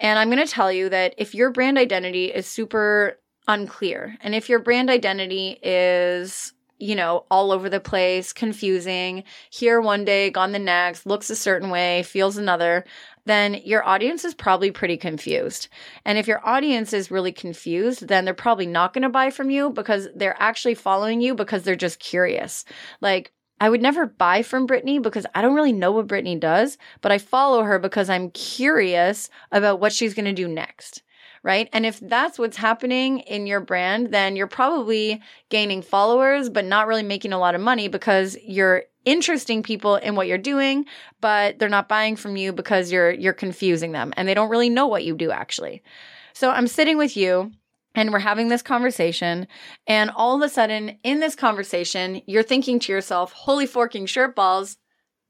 And 0.00 0.18
I'm 0.18 0.30
going 0.30 0.42
to 0.42 0.50
tell 0.50 0.72
you 0.72 0.88
that 0.88 1.16
if 1.18 1.34
your 1.34 1.50
brand 1.50 1.76
identity 1.76 2.32
is 2.32 2.46
super 2.46 3.18
unclear, 3.46 4.16
and 4.22 4.34
if 4.34 4.48
your 4.48 4.60
brand 4.60 4.88
identity 4.88 5.58
is 5.62 6.54
you 6.78 6.94
know, 6.94 7.24
all 7.30 7.52
over 7.52 7.68
the 7.68 7.80
place, 7.80 8.32
confusing, 8.32 9.24
here 9.50 9.80
one 9.80 10.04
day, 10.04 10.30
gone 10.30 10.52
the 10.52 10.58
next, 10.58 11.06
looks 11.06 11.30
a 11.30 11.36
certain 11.36 11.70
way, 11.70 12.02
feels 12.02 12.36
another, 12.36 12.84
then 13.24 13.54
your 13.64 13.86
audience 13.86 14.24
is 14.24 14.34
probably 14.34 14.70
pretty 14.70 14.96
confused. 14.96 15.68
And 16.04 16.16
if 16.16 16.28
your 16.28 16.46
audience 16.46 16.92
is 16.92 17.10
really 17.10 17.32
confused, 17.32 18.08
then 18.08 18.24
they're 18.24 18.34
probably 18.34 18.66
not 18.66 18.92
going 18.92 19.02
to 19.02 19.08
buy 19.08 19.30
from 19.30 19.50
you 19.50 19.70
because 19.70 20.08
they're 20.14 20.40
actually 20.40 20.74
following 20.74 21.20
you 21.20 21.34
because 21.34 21.62
they're 21.62 21.76
just 21.76 21.98
curious. 21.98 22.64
Like, 23.00 23.32
I 23.58 23.70
would 23.70 23.80
never 23.80 24.06
buy 24.06 24.42
from 24.42 24.66
Brittany 24.66 24.98
because 24.98 25.26
I 25.34 25.40
don't 25.40 25.54
really 25.54 25.72
know 25.72 25.92
what 25.92 26.08
Brittany 26.08 26.36
does, 26.36 26.76
but 27.00 27.10
I 27.10 27.18
follow 27.18 27.62
her 27.62 27.78
because 27.78 28.10
I'm 28.10 28.30
curious 28.30 29.30
about 29.50 29.80
what 29.80 29.92
she's 29.92 30.14
going 30.14 30.26
to 30.26 30.32
do 30.32 30.46
next 30.46 31.02
right? 31.46 31.68
And 31.72 31.86
if 31.86 32.00
that's 32.00 32.40
what's 32.40 32.56
happening 32.56 33.20
in 33.20 33.46
your 33.46 33.60
brand, 33.60 34.12
then 34.12 34.34
you're 34.34 34.48
probably 34.48 35.22
gaining 35.48 35.80
followers, 35.80 36.50
but 36.50 36.64
not 36.64 36.88
really 36.88 37.04
making 37.04 37.32
a 37.32 37.38
lot 37.38 37.54
of 37.54 37.60
money 37.60 37.86
because 37.86 38.36
you're 38.42 38.82
interesting 39.04 39.62
people 39.62 39.94
in 39.94 40.16
what 40.16 40.26
you're 40.26 40.38
doing, 40.38 40.84
but 41.20 41.60
they're 41.60 41.68
not 41.68 41.88
buying 41.88 42.16
from 42.16 42.36
you 42.36 42.52
because 42.52 42.90
you're 42.90 43.12
you're 43.12 43.32
confusing 43.32 43.92
them 43.92 44.12
and 44.16 44.26
they 44.26 44.34
don't 44.34 44.50
really 44.50 44.68
know 44.68 44.88
what 44.88 45.04
you 45.04 45.16
do 45.16 45.30
actually. 45.30 45.84
So 46.32 46.50
I'm 46.50 46.66
sitting 46.66 46.98
with 46.98 47.16
you 47.16 47.52
and 47.94 48.12
we're 48.12 48.18
having 48.18 48.48
this 48.48 48.62
conversation 48.62 49.46
and 49.86 50.10
all 50.16 50.34
of 50.34 50.42
a 50.42 50.52
sudden 50.52 50.98
in 51.04 51.20
this 51.20 51.36
conversation 51.36 52.22
you're 52.26 52.42
thinking 52.42 52.80
to 52.80 52.92
yourself, 52.92 53.30
"Holy 53.32 53.66
forking 53.66 54.06
shirt 54.06 54.34
balls, 54.34 54.78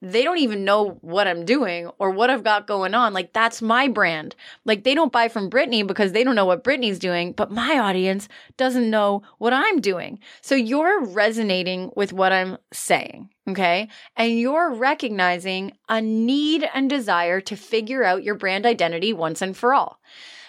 they 0.03 0.23
don't 0.23 0.39
even 0.39 0.65
know 0.65 0.99
what 1.01 1.27
I'm 1.27 1.45
doing 1.45 1.91
or 1.99 2.11
what 2.11 2.29
I've 2.29 2.45
got 2.45 2.67
going 2.67 2.95
on. 2.95 3.13
Like 3.15 3.33
that's 3.33 3.63
my 3.63 3.89
brand. 3.89 4.35
Like 4.65 4.85
they 4.85 4.95
don't 4.95 5.13
buy 5.13 5.29
from 5.29 5.49
Brittany 5.49 5.83
because 5.83 6.13
they 6.13 6.23
don't 6.23 6.35
know 6.35 6.45
what 6.45 6.65
Brittany's 6.65 6.99
doing, 6.99 7.33
but 7.33 7.51
my 7.51 7.79
audience 7.79 8.29
doesn't 8.57 8.91
know 8.91 9.23
what 9.39 9.53
I'm 9.53 9.81
doing. 9.81 10.19
So 10.43 10.55
you're 10.55 11.05
resonating 11.05 11.91
with 11.97 12.13
what 12.13 12.33
I'm 12.33 12.59
saying. 12.73 13.31
Okay. 13.49 13.89
And 14.17 14.39
you're 14.39 14.75
recognizing 14.75 15.73
a 15.89 16.01
need 16.01 16.69
and 16.75 16.91
desire 16.91 17.41
to 17.43 17.57
figure 17.57 18.05
out 18.05 18.25
your 18.25 18.35
brand 18.35 18.67
identity 18.67 19.13
once 19.13 19.41
and 19.41 19.57
for 19.57 19.73
all. 19.73 20.01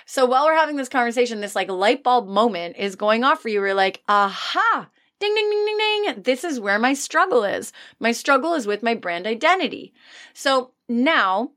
So 0.06 0.26
while 0.26 0.46
we're 0.46 0.56
having 0.56 0.78
this 0.78 0.90
conversation, 0.90 1.42
this 1.42 1.56
like 1.56 1.70
light 1.70 2.04
bulb 2.04 2.28
moment 2.28 2.78
is 2.78 2.96
going 2.96 3.24
off 3.24 3.42
for 3.42 3.50
you. 3.50 3.60
We're 3.60 3.74
like, 3.74 4.02
aha, 4.08 4.90
Ding, 5.20 5.34
ding, 5.34 5.50
ding, 5.50 5.66
ding, 5.66 6.14
ding. 6.14 6.22
This 6.24 6.44
is 6.44 6.60
where 6.60 6.78
my 6.78 6.94
struggle 6.94 7.44
is. 7.44 7.74
My 8.00 8.12
struggle 8.12 8.54
is 8.54 8.68
with 8.68 8.84
my 8.84 8.94
brand 8.94 9.26
identity. 9.26 9.94
So 10.34 10.72
now 10.88 11.52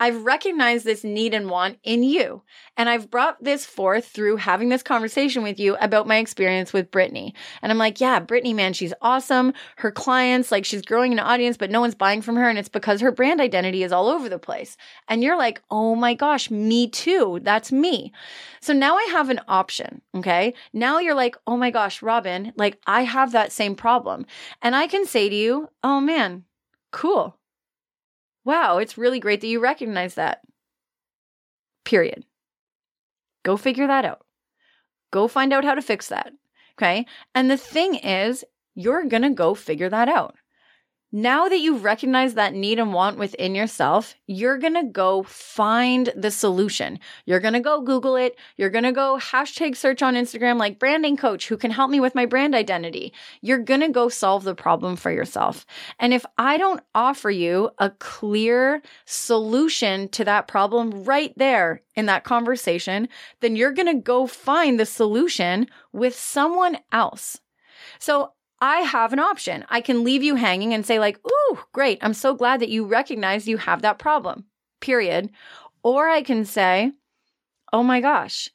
I've 0.00 0.24
recognized 0.24 0.84
this 0.84 1.04
need 1.04 1.34
and 1.34 1.48
want 1.48 1.78
in 1.84 2.02
you. 2.02 2.42
And 2.76 2.88
I've 2.88 3.10
brought 3.10 3.42
this 3.42 3.64
forth 3.64 4.06
through 4.06 4.36
having 4.36 4.68
this 4.68 4.82
conversation 4.82 5.42
with 5.42 5.60
you 5.60 5.76
about 5.76 6.08
my 6.08 6.16
experience 6.16 6.72
with 6.72 6.90
Brittany. 6.90 7.34
And 7.62 7.70
I'm 7.70 7.78
like, 7.78 8.00
yeah, 8.00 8.18
Brittany, 8.18 8.54
man, 8.54 8.72
she's 8.72 8.92
awesome. 9.00 9.52
Her 9.76 9.92
clients, 9.92 10.50
like 10.50 10.64
she's 10.64 10.82
growing 10.82 11.12
an 11.12 11.20
audience, 11.20 11.56
but 11.56 11.70
no 11.70 11.80
one's 11.80 11.94
buying 11.94 12.22
from 12.22 12.36
her. 12.36 12.48
And 12.48 12.58
it's 12.58 12.68
because 12.68 13.00
her 13.00 13.12
brand 13.12 13.40
identity 13.40 13.84
is 13.84 13.92
all 13.92 14.08
over 14.08 14.28
the 14.28 14.38
place. 14.38 14.76
And 15.08 15.22
you're 15.22 15.38
like, 15.38 15.62
oh 15.70 15.94
my 15.94 16.14
gosh, 16.14 16.50
me 16.50 16.88
too. 16.88 17.38
That's 17.42 17.70
me. 17.70 18.12
So 18.60 18.72
now 18.72 18.96
I 18.96 19.08
have 19.12 19.30
an 19.30 19.40
option. 19.46 20.00
Okay. 20.16 20.54
Now 20.72 20.98
you're 20.98 21.14
like, 21.14 21.36
oh 21.46 21.56
my 21.56 21.70
gosh, 21.70 22.02
Robin, 22.02 22.52
like 22.56 22.80
I 22.86 23.02
have 23.02 23.32
that 23.32 23.52
same 23.52 23.76
problem. 23.76 24.26
And 24.60 24.74
I 24.74 24.88
can 24.88 25.06
say 25.06 25.28
to 25.28 25.34
you, 25.34 25.68
oh 25.84 26.00
man, 26.00 26.44
cool. 26.90 27.38
Wow, 28.44 28.78
it's 28.78 28.98
really 28.98 29.20
great 29.20 29.40
that 29.40 29.46
you 29.46 29.60
recognize 29.60 30.14
that. 30.14 30.42
Period. 31.84 32.24
Go 33.42 33.56
figure 33.56 33.86
that 33.86 34.04
out. 34.04 34.24
Go 35.10 35.28
find 35.28 35.52
out 35.52 35.64
how 35.64 35.74
to 35.74 35.82
fix 35.82 36.08
that. 36.08 36.32
Okay. 36.76 37.06
And 37.34 37.50
the 37.50 37.56
thing 37.56 37.94
is, 37.94 38.44
you're 38.74 39.04
going 39.04 39.22
to 39.22 39.30
go 39.30 39.54
figure 39.54 39.88
that 39.88 40.08
out. 40.08 40.34
Now 41.16 41.48
that 41.48 41.60
you've 41.60 41.84
recognized 41.84 42.34
that 42.34 42.54
need 42.54 42.80
and 42.80 42.92
want 42.92 43.18
within 43.18 43.54
yourself, 43.54 44.16
you're 44.26 44.58
going 44.58 44.74
to 44.74 44.82
go 44.82 45.22
find 45.22 46.12
the 46.16 46.32
solution. 46.32 46.98
You're 47.24 47.38
going 47.38 47.54
to 47.54 47.60
go 47.60 47.82
Google 47.82 48.16
it. 48.16 48.36
You're 48.56 48.68
going 48.68 48.82
to 48.82 48.90
go 48.90 49.16
hashtag 49.22 49.76
search 49.76 50.02
on 50.02 50.16
Instagram 50.16 50.58
like 50.58 50.80
branding 50.80 51.16
coach 51.16 51.46
who 51.46 51.56
can 51.56 51.70
help 51.70 51.88
me 51.88 52.00
with 52.00 52.16
my 52.16 52.26
brand 52.26 52.52
identity. 52.52 53.12
You're 53.42 53.60
going 53.60 53.82
to 53.82 53.90
go 53.90 54.08
solve 54.08 54.42
the 54.42 54.56
problem 54.56 54.96
for 54.96 55.12
yourself. 55.12 55.64
And 56.00 56.12
if 56.12 56.26
I 56.36 56.56
don't 56.56 56.80
offer 56.96 57.30
you 57.30 57.70
a 57.78 57.90
clear 57.90 58.82
solution 59.04 60.08
to 60.08 60.24
that 60.24 60.48
problem 60.48 61.04
right 61.04 61.32
there 61.36 61.80
in 61.94 62.06
that 62.06 62.24
conversation, 62.24 63.08
then 63.38 63.54
you're 63.54 63.70
going 63.70 63.86
to 63.86 64.02
go 64.02 64.26
find 64.26 64.80
the 64.80 64.84
solution 64.84 65.68
with 65.92 66.16
someone 66.16 66.78
else. 66.90 67.38
So 68.00 68.32
I 68.64 68.78
have 68.78 69.12
an 69.12 69.18
option. 69.18 69.66
I 69.68 69.82
can 69.82 70.04
leave 70.04 70.22
you 70.22 70.36
hanging 70.36 70.72
and 70.72 70.86
say, 70.86 70.98
like, 70.98 71.20
ooh, 71.26 71.58
great. 71.72 71.98
I'm 72.00 72.14
so 72.14 72.34
glad 72.34 72.60
that 72.60 72.70
you 72.70 72.86
recognize 72.86 73.46
you 73.46 73.58
have 73.58 73.82
that 73.82 73.98
problem, 73.98 74.46
period. 74.80 75.28
Or 75.82 76.08
I 76.08 76.22
can 76.22 76.46
say, 76.46 76.92
oh 77.74 77.82
my 77.82 78.00
gosh, 78.00 78.48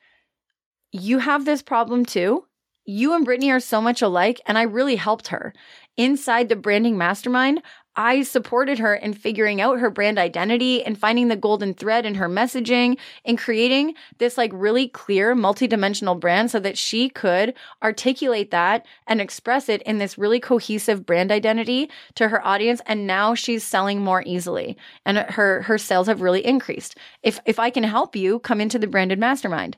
you 0.91 1.19
have 1.19 1.45
this 1.45 1.61
problem 1.61 2.05
too. 2.05 2.45
You 2.85 3.13
and 3.13 3.23
Brittany 3.23 3.51
are 3.51 3.59
so 3.59 3.81
much 3.81 4.01
alike, 4.01 4.41
and 4.47 4.57
I 4.57 4.63
really 4.63 4.95
helped 4.95 5.27
her. 5.27 5.53
Inside 5.95 6.49
the 6.49 6.55
branding 6.55 6.97
mastermind, 6.97 7.61
I 7.95 8.21
supported 8.21 8.79
her 8.79 8.95
in 8.95 9.13
figuring 9.13 9.59
out 9.59 9.79
her 9.79 9.89
brand 9.89 10.17
identity 10.17 10.83
and 10.83 10.97
finding 10.97 11.27
the 11.27 11.35
golden 11.35 11.73
thread 11.73 12.05
in 12.05 12.15
her 12.15 12.29
messaging 12.29 12.97
and 13.25 13.37
creating 13.37 13.95
this 14.19 14.37
like 14.37 14.51
really 14.53 14.87
clear 14.87 15.35
multidimensional 15.35 16.19
brand 16.19 16.51
so 16.51 16.59
that 16.59 16.77
she 16.77 17.09
could 17.09 17.53
articulate 17.83 18.51
that 18.51 18.85
and 19.07 19.19
express 19.19 19.69
it 19.69 19.81
in 19.83 19.97
this 19.97 20.17
really 20.17 20.39
cohesive 20.39 21.05
brand 21.05 21.31
identity 21.31 21.89
to 22.15 22.29
her 22.29 22.45
audience 22.45 22.81
and 22.85 23.07
now 23.07 23.33
she's 23.33 23.63
selling 23.63 23.99
more 23.99 24.23
easily 24.25 24.77
and 25.05 25.17
her 25.17 25.63
her 25.63 25.77
sales 25.77 26.07
have 26.07 26.21
really 26.21 26.45
increased. 26.45 26.95
If 27.23 27.39
if 27.45 27.59
I 27.59 27.69
can 27.69 27.83
help 27.83 28.15
you 28.15 28.39
come 28.39 28.61
into 28.61 28.79
the 28.79 28.87
branded 28.87 29.19
mastermind. 29.19 29.77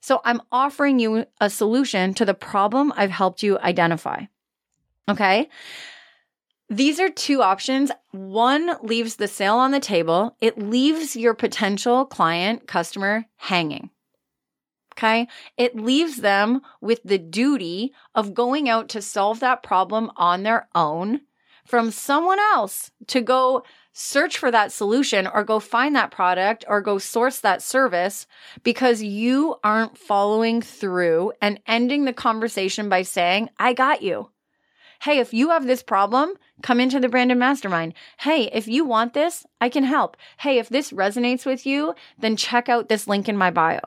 So 0.00 0.20
I'm 0.24 0.40
offering 0.52 1.00
you 1.00 1.26
a 1.40 1.50
solution 1.50 2.14
to 2.14 2.24
the 2.24 2.34
problem 2.34 2.92
I've 2.96 3.10
helped 3.10 3.42
you 3.42 3.58
identify. 3.58 4.26
Okay? 5.08 5.48
These 6.70 7.00
are 7.00 7.08
two 7.08 7.42
options. 7.42 7.90
One 8.10 8.76
leaves 8.82 9.16
the 9.16 9.28
sale 9.28 9.56
on 9.56 9.70
the 9.70 9.80
table. 9.80 10.36
It 10.40 10.58
leaves 10.58 11.16
your 11.16 11.34
potential 11.34 12.04
client, 12.04 12.66
customer 12.66 13.24
hanging. 13.36 13.90
Okay. 14.94 15.28
It 15.56 15.76
leaves 15.76 16.16
them 16.16 16.60
with 16.80 17.00
the 17.04 17.18
duty 17.18 17.92
of 18.14 18.34
going 18.34 18.68
out 18.68 18.88
to 18.90 19.00
solve 19.00 19.40
that 19.40 19.62
problem 19.62 20.10
on 20.16 20.42
their 20.42 20.68
own 20.74 21.20
from 21.64 21.90
someone 21.90 22.40
else 22.40 22.90
to 23.06 23.20
go 23.20 23.62
search 23.92 24.38
for 24.38 24.50
that 24.50 24.72
solution 24.72 25.26
or 25.26 25.44
go 25.44 25.60
find 25.60 25.94
that 25.94 26.10
product 26.10 26.64
or 26.66 26.80
go 26.80 26.98
source 26.98 27.40
that 27.40 27.62
service 27.62 28.26
because 28.62 29.02
you 29.02 29.56
aren't 29.62 29.96
following 29.96 30.62
through 30.62 31.32
and 31.40 31.60
ending 31.66 32.04
the 32.04 32.12
conversation 32.12 32.88
by 32.88 33.02
saying, 33.02 33.48
I 33.58 33.74
got 33.74 34.02
you. 34.02 34.30
Hey, 35.02 35.18
if 35.18 35.32
you 35.32 35.50
have 35.50 35.66
this 35.66 35.82
problem, 35.82 36.34
come 36.62 36.80
into 36.80 36.98
the 36.98 37.08
Branded 37.08 37.38
Mastermind. 37.38 37.94
Hey, 38.18 38.50
if 38.52 38.66
you 38.66 38.84
want 38.84 39.14
this, 39.14 39.46
I 39.60 39.68
can 39.68 39.84
help. 39.84 40.16
Hey, 40.38 40.58
if 40.58 40.68
this 40.68 40.92
resonates 40.92 41.46
with 41.46 41.64
you, 41.64 41.94
then 42.18 42.36
check 42.36 42.68
out 42.68 42.88
this 42.88 43.06
link 43.06 43.28
in 43.28 43.36
my 43.36 43.50
bio. 43.50 43.80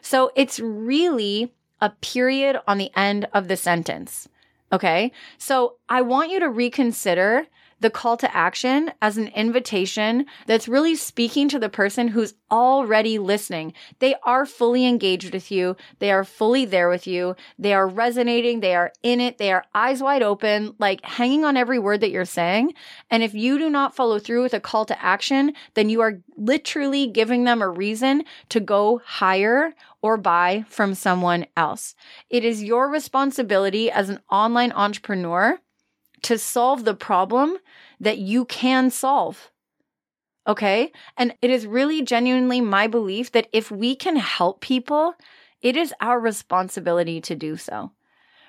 So 0.00 0.32
it's 0.34 0.58
really 0.58 1.52
a 1.80 1.90
period 1.90 2.58
on 2.66 2.78
the 2.78 2.90
end 2.96 3.28
of 3.34 3.48
the 3.48 3.56
sentence. 3.56 4.28
Okay. 4.72 5.12
So 5.38 5.76
I 5.88 6.02
want 6.02 6.30
you 6.30 6.40
to 6.40 6.48
reconsider 6.48 7.46
the 7.80 7.90
call 7.90 8.16
to 8.16 8.36
action 8.36 8.90
as 9.02 9.16
an 9.16 9.28
invitation 9.28 10.26
that's 10.46 10.68
really 10.68 10.94
speaking 10.94 11.48
to 11.48 11.58
the 11.58 11.68
person 11.68 12.08
who's 12.08 12.34
already 12.50 13.18
listening. 13.18 13.72
They 13.98 14.14
are 14.22 14.46
fully 14.46 14.86
engaged 14.86 15.32
with 15.32 15.50
you. 15.50 15.76
They 15.98 16.10
are 16.10 16.24
fully 16.24 16.64
there 16.64 16.88
with 16.88 17.06
you. 17.06 17.36
They 17.58 17.74
are 17.74 17.86
resonating. 17.86 18.60
They 18.60 18.74
are 18.74 18.92
in 19.02 19.20
it. 19.20 19.38
They 19.38 19.52
are 19.52 19.64
eyes 19.74 20.02
wide 20.02 20.22
open, 20.22 20.74
like 20.78 21.04
hanging 21.04 21.44
on 21.44 21.56
every 21.56 21.78
word 21.78 22.00
that 22.00 22.10
you're 22.10 22.24
saying. 22.24 22.72
And 23.10 23.22
if 23.22 23.34
you 23.34 23.58
do 23.58 23.68
not 23.68 23.94
follow 23.94 24.18
through 24.18 24.42
with 24.42 24.54
a 24.54 24.60
call 24.60 24.84
to 24.86 25.02
action, 25.02 25.52
then 25.74 25.88
you 25.88 26.00
are 26.00 26.20
literally 26.36 27.06
giving 27.06 27.44
them 27.44 27.60
a 27.60 27.68
reason 27.68 28.24
to 28.50 28.60
go 28.60 29.00
hire 29.04 29.74
or 30.02 30.16
buy 30.16 30.64
from 30.68 30.94
someone 30.94 31.46
else. 31.56 31.94
It 32.30 32.44
is 32.44 32.62
your 32.62 32.88
responsibility 32.88 33.90
as 33.90 34.08
an 34.08 34.20
online 34.30 34.72
entrepreneur 34.72 35.58
to 36.26 36.38
solve 36.38 36.84
the 36.84 36.94
problem 36.94 37.56
that 38.00 38.18
you 38.18 38.44
can 38.46 38.90
solve. 38.90 39.52
Okay. 40.48 40.90
And 41.16 41.34
it 41.40 41.50
is 41.50 41.68
really 41.68 42.02
genuinely 42.02 42.60
my 42.60 42.88
belief 42.88 43.30
that 43.30 43.46
if 43.52 43.70
we 43.70 43.94
can 43.94 44.16
help 44.16 44.60
people, 44.60 45.14
it 45.62 45.76
is 45.76 45.94
our 46.00 46.18
responsibility 46.18 47.20
to 47.20 47.36
do 47.36 47.56
so. 47.56 47.92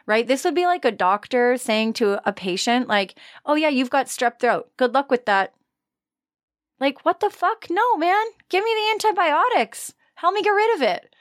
Right? 0.07 0.27
This 0.27 0.43
would 0.43 0.55
be 0.55 0.65
like 0.65 0.86
a 0.86 0.91
doctor 0.91 1.55
saying 1.57 1.93
to 1.93 2.27
a 2.27 2.34
patient, 2.34 2.88
like, 2.88 3.15
oh, 3.46 3.55
yeah, 3.55 3.69
you've 3.69 3.91
got 3.91 4.07
strep 4.07 4.39
throat. 4.39 4.72
Good 4.77 4.96
luck 4.96 5.12
with 5.12 5.25
that. 5.25 5.53
Like, 6.79 7.05
what 7.05 7.19
the 7.19 7.29
fuck? 7.29 7.67
No, 7.69 7.98
man. 7.98 8.25
Give 8.50 8.63
me 8.63 8.74
the 8.74 8.91
antibiotics. 8.93 9.93
Help 10.15 10.34
me 10.34 10.41
get 10.41 10.50
rid 10.50 10.75
of 10.75 10.81
it 10.81 11.13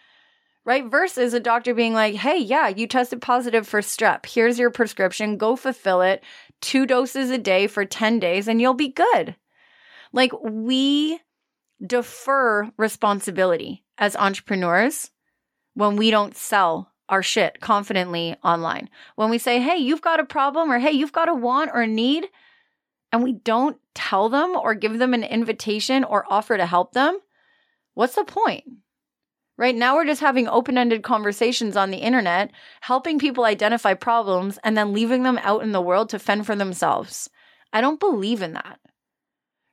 right? 0.67 0.85
Versus 0.91 1.33
a 1.33 1.41
doctor 1.41 1.73
being 1.73 1.95
like, 1.95 2.17
hey, 2.17 2.37
yeah, 2.37 2.69
you 2.69 2.87
tested 2.87 3.23
positive 3.23 3.67
for 3.67 3.81
strep. 3.81 4.27
Here's 4.27 4.59
your 4.59 4.71
prescription. 4.71 5.39
Go 5.39 5.57
fulfill 5.57 6.03
it. 6.03 6.23
Two 6.61 6.87
doses 6.87 7.31
a 7.31 7.39
day 7.39 7.67
for 7.67 7.85
10 7.85 8.19
days 8.19 8.49
and 8.49 8.61
you'll 8.61 8.75
be 8.75 8.89
good. 8.89 9.37
Like, 10.13 10.33
we 10.43 11.21
defer 11.85 12.71
responsibility 12.77 13.85
as 13.99 14.17
entrepreneurs 14.17 15.11
when 15.75 15.97
we 15.97 16.11
don't 16.11 16.37
sell 16.37 16.93
our 17.09 17.23
shit 17.23 17.61
confidently 17.61 18.35
online. 18.43 18.89
When 19.15 19.31
we 19.31 19.39
say, 19.39 19.61
hey, 19.61 19.77
you've 19.77 20.01
got 20.01 20.21
a 20.21 20.25
problem 20.25 20.73
or 20.73 20.79
hey, 20.79 20.93
you've 20.93 21.13
got 21.13 21.29
a 21.29 21.35
want 21.35 21.71
or 21.73 21.83
a 21.83 21.87
need, 21.87 22.27
and 23.13 23.23
we 23.23 23.33
don't 23.33 23.79
tell 23.95 24.29
them 24.29 24.57
or 24.57 24.75
give 24.75 24.99
them 24.99 25.15
an 25.15 25.23
invitation 25.23 26.03
or 26.05 26.25
offer 26.29 26.57
to 26.57 26.67
help 26.67 26.93
them, 26.93 27.19
what's 27.95 28.15
the 28.15 28.25
point? 28.25 28.65
Right 29.59 29.75
now, 29.75 29.95
we're 29.95 30.05
just 30.05 30.21
having 30.21 30.49
open 30.49 30.77
ended 30.77 31.03
conversations 31.03 31.77
on 31.77 31.91
the 31.91 31.99
internet, 31.99 32.51
helping 32.83 33.19
people 33.19 33.45
identify 33.45 33.95
problems 33.95 34.59
and 34.63 34.77
then 34.77 34.93
leaving 34.93 35.23
them 35.23 35.39
out 35.43 35.63
in 35.63 35.73
the 35.73 35.81
world 35.81 36.11
to 36.11 36.19
fend 36.19 36.45
for 36.45 36.55
themselves. 36.55 37.31
I 37.73 37.81
don't 37.81 38.01
believe 38.01 38.43
in 38.43 38.53
that. 38.53 38.79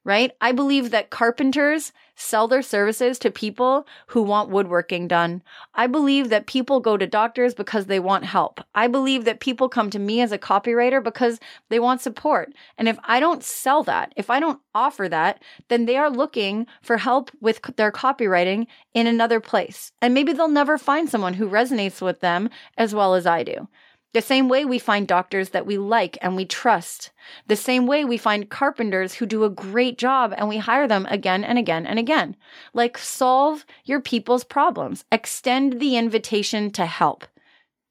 Right? 0.03 0.31
I 0.41 0.51
believe 0.51 0.91
that 0.91 1.09
carpenters 1.09 1.93
sell 2.15 2.47
their 2.47 2.61
services 2.61 3.17
to 3.19 3.31
people 3.31 3.87
who 4.07 4.21
want 4.21 4.49
woodworking 4.49 5.07
done. 5.07 5.41
I 5.73 5.87
believe 5.87 6.29
that 6.29 6.45
people 6.45 6.79
go 6.79 6.97
to 6.97 7.07
doctors 7.07 7.53
because 7.53 7.85
they 7.85 7.99
want 7.99 8.25
help. 8.25 8.59
I 8.75 8.87
believe 8.87 9.25
that 9.25 9.39
people 9.39 9.69
come 9.69 9.89
to 9.89 9.99
me 9.99 10.21
as 10.21 10.31
a 10.31 10.37
copywriter 10.37 11.03
because 11.03 11.39
they 11.69 11.79
want 11.79 12.01
support. 12.01 12.53
And 12.77 12.87
if 12.87 12.99
I 13.03 13.19
don't 13.19 13.43
sell 13.43 13.83
that, 13.83 14.13
if 14.15 14.29
I 14.29 14.39
don't 14.39 14.59
offer 14.75 15.09
that, 15.09 15.41
then 15.69 15.85
they 15.85 15.97
are 15.97 16.09
looking 16.09 16.67
for 16.81 16.97
help 16.97 17.31
with 17.41 17.61
their 17.77 17.91
copywriting 17.91 18.67
in 18.93 19.07
another 19.07 19.39
place. 19.39 19.91
And 20.01 20.13
maybe 20.13 20.33
they'll 20.33 20.47
never 20.47 20.77
find 20.77 21.09
someone 21.09 21.33
who 21.33 21.49
resonates 21.49 22.01
with 22.01 22.19
them 22.19 22.49
as 22.77 22.93
well 22.93 23.15
as 23.15 23.25
I 23.25 23.43
do. 23.43 23.67
The 24.13 24.21
same 24.21 24.47
way 24.47 24.63
we 24.63 24.77
find 24.77 25.07
doctors 25.07 25.49
that 25.49 25.65
we 25.65 25.79
like 25.79 26.19
and 26.21 26.35
we 26.35 26.45
trust. 26.45 27.09
The 27.47 27.55
same 27.55 27.87
way 27.87 28.05
we 28.05 28.17
find 28.17 28.49
carpenters 28.49 29.15
who 29.15 29.25
do 29.25 29.43
a 29.43 29.49
great 29.49 29.97
job 29.97 30.35
and 30.37 30.47
we 30.47 30.57
hire 30.57 30.87
them 30.87 31.07
again 31.09 31.43
and 31.43 31.57
again 31.57 31.87
and 31.87 31.97
again. 31.97 32.35
Like 32.75 32.95
solve 32.97 33.65
your 33.85 33.99
people's 33.99 34.43
problems. 34.43 35.03
Extend 35.11 35.79
the 35.79 35.97
invitation 35.97 36.69
to 36.71 36.85
help. 36.85 37.25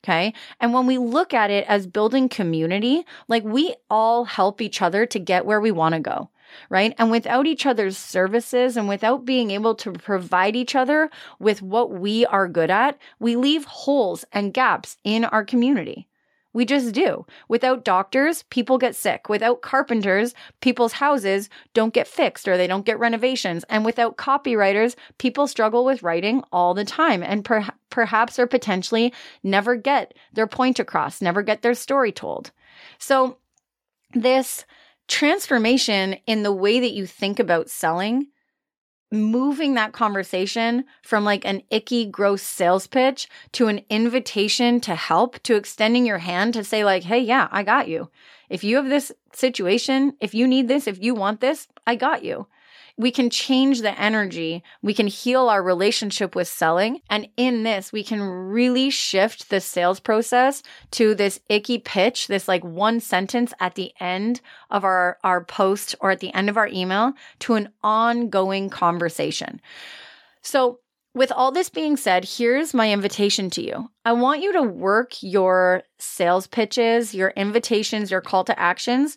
Okay. 0.05 0.33
And 0.61 0.73
when 0.73 0.87
we 0.87 0.97
look 0.97 1.35
at 1.35 1.50
it 1.50 1.67
as 1.69 1.87
building 1.88 2.29
community, 2.29 3.05
like 3.26 3.43
we 3.43 3.75
all 3.91 4.25
help 4.25 4.61
each 4.61 4.81
other 4.81 5.07
to 5.07 5.19
get 5.19 5.47
where 5.47 5.61
we 5.61 5.73
want 5.73 5.95
to 5.95 6.00
go. 6.00 6.31
Right. 6.69 6.95
And 6.99 7.11
without 7.11 7.47
each 7.47 7.67
other's 7.67 7.97
services 7.97 8.76
and 8.76 8.88
without 8.88 9.25
being 9.25 9.50
able 9.50 9.75
to 9.76 9.93
provide 9.93 10.55
each 10.55 10.76
other 10.76 11.11
with 11.41 11.62
what 11.62 11.91
we 11.91 12.26
are 12.26 12.47
good 12.47 12.71
at, 12.71 12.99
we 13.19 13.35
leave 13.35 13.64
holes 13.64 14.25
and 14.33 14.55
gaps 14.55 14.99
in 15.02 15.25
our 15.25 15.45
community. 15.45 16.09
We 16.52 16.64
just 16.64 16.92
do. 16.92 17.25
Without 17.49 17.85
doctors, 17.85 18.42
people 18.44 18.78
get 18.78 18.94
sick. 18.94 19.28
Without 19.28 19.62
carpenters, 19.62 20.35
people's 20.61 20.92
houses 20.94 21.49
don't 21.73 21.94
get 21.94 22.06
fixed 22.06 22.47
or 22.47 22.56
they 22.56 22.66
don't 22.66 22.85
get 22.85 22.99
renovations. 22.99 23.64
And 23.71 23.85
without 23.85 24.16
copywriters, 24.16 24.94
people 25.18 25.47
struggle 25.47 25.85
with 25.85 26.02
writing 26.02 26.42
all 26.52 26.75
the 26.75 26.85
time 26.85 27.23
and 27.23 27.44
per- 27.44 27.68
perhaps 27.90 28.38
or 28.38 28.47
potentially 28.47 29.12
never 29.42 29.76
get 29.76 30.14
their 30.32 30.47
point 30.47 30.78
across, 30.78 31.23
never 31.23 31.42
get 31.42 31.62
their 31.62 31.75
story 31.75 32.12
told. 32.12 32.50
So, 32.99 33.38
this 34.14 34.66
transformation 35.09 36.16
in 36.26 36.42
the 36.42 36.52
way 36.52 36.80
that 36.80 36.92
you 36.92 37.06
think 37.06 37.38
about 37.38 37.71
selling 37.71 38.26
moving 39.12 39.75
that 39.75 39.92
conversation 39.92 40.85
from 41.02 41.25
like 41.25 41.45
an 41.45 41.62
icky, 41.71 42.07
gross 42.07 42.42
sales 42.42 42.87
pitch 42.87 43.28
to 43.52 43.69
an 43.69 43.83
invitation 43.90 44.81
to 44.81 44.95
help, 44.95 45.40
to 45.42 45.54
extending 45.54 46.07
your 46.07 46.19
hand 46.19 46.54
to 46.54 46.64
say, 46.64 46.85
like, 46.85 47.04
hey, 47.04 47.21
yeah, 47.21 47.49
I 47.52 47.62
got 47.62 47.88
you. 47.88 48.11
If 48.49 48.64
you 48.64 48.76
have 48.76 48.88
this 48.88 49.12
situation, 49.33 50.16
if 50.21 50.35
you 50.35 50.49
need 50.49 50.69
this, 50.69 50.87
if 50.87 51.02
you 51.02 51.14
want 51.14 51.40
this, 51.40 51.69
I 51.87 51.95
got 51.95 52.25
you 52.25 52.47
we 52.96 53.11
can 53.11 53.30
change 53.30 53.80
the 53.80 53.99
energy. 54.00 54.62
We 54.82 54.94
can 54.94 55.06
heal 55.06 55.49
our 55.49 55.62
relationship 55.62 56.34
with 56.34 56.49
selling. 56.49 57.00
And 57.08 57.28
in 57.37 57.62
this, 57.62 57.92
we 57.92 58.04
can 58.04 58.22
really 58.22 58.90
shift 58.90 59.50
the 59.50 59.61
sales 59.61 60.00
process 60.00 60.62
to 60.92 61.14
this 61.14 61.40
icky 61.49 61.78
pitch, 61.78 62.26
this 62.26 62.49
like 62.49 62.64
one 62.64 63.00
sentence 63.00 63.52
at 63.61 63.75
the 63.75 63.92
end 64.00 64.40
of 64.70 64.84
our, 64.84 65.18
our 65.25 65.44
post 65.44 65.94
or 66.00 66.11
at 66.11 66.20
the 66.20 66.34
end 66.34 66.49
of 66.49 66.56
our 66.56 66.68
email 66.68 67.12
to 67.40 67.54
an 67.54 67.70
ongoing 67.82 68.68
conversation. 68.70 69.61
So 70.42 70.80
with 71.14 71.30
all 71.30 71.52
this 71.52 71.68
being 71.68 71.96
said, 71.96 72.25
here's 72.25 72.72
my 72.72 72.90
invitation 72.90 73.50
to 73.50 73.62
you. 73.62 73.90
I 74.04 74.12
want 74.12 74.42
you 74.42 74.52
to 74.54 74.62
work 74.62 75.22
your 75.22 75.82
sales 75.99 76.46
pitches, 76.46 77.14
your 77.14 77.30
invitations, 77.37 78.11
your 78.11 78.22
call 78.22 78.44
to 78.44 78.58
actions 78.58 79.16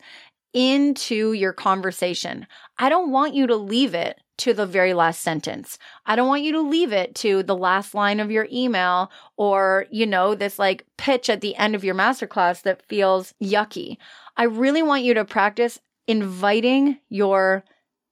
into 0.56 1.34
your 1.34 1.52
conversation. 1.52 2.48
I 2.80 2.88
don't 2.88 3.12
want 3.12 3.36
you 3.36 3.46
to 3.46 3.58
leave 3.58 3.94
it 3.94 4.22
to 4.38 4.54
the 4.54 4.66
very 4.66 4.94
last 4.94 5.22
sentence. 5.22 5.78
I 6.06 6.16
don't 6.16 6.30
want 6.30 6.44
you 6.44 6.54
to 6.54 6.62
leave 6.62 6.94
it 6.94 7.14
to 7.16 7.44
the 7.44 7.56
last 7.56 7.94
line 7.94 8.22
of 8.22 8.32
your 8.32 8.48
email 8.52 9.12
or, 9.36 9.86
you 9.92 10.06
know, 10.06 10.34
this 10.34 10.58
like 10.58 10.86
pitch 10.98 11.30
at 11.30 11.42
the 11.42 11.56
end 11.58 11.76
of 11.76 11.84
your 11.84 11.94
masterclass 11.94 12.62
that 12.64 12.88
feels 12.88 13.34
yucky. 13.44 13.98
I 14.38 14.44
really 14.44 14.82
want 14.82 15.04
you 15.04 15.14
to 15.14 15.26
practice 15.26 15.80
inviting 16.08 17.00
your 17.10 17.66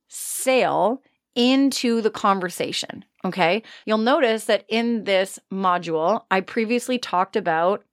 sale 0.10 1.02
into 1.36 2.02
the 2.02 2.12
conversation. 2.12 3.06
Okay. 3.24 3.64
You'll 3.86 4.00
notice 4.00 4.46
that 4.46 4.66
in 4.68 5.06
this 5.06 5.40
module, 5.52 6.24
I 6.30 6.42
previously 6.42 7.00
talked 7.00 7.38
about 7.38 7.84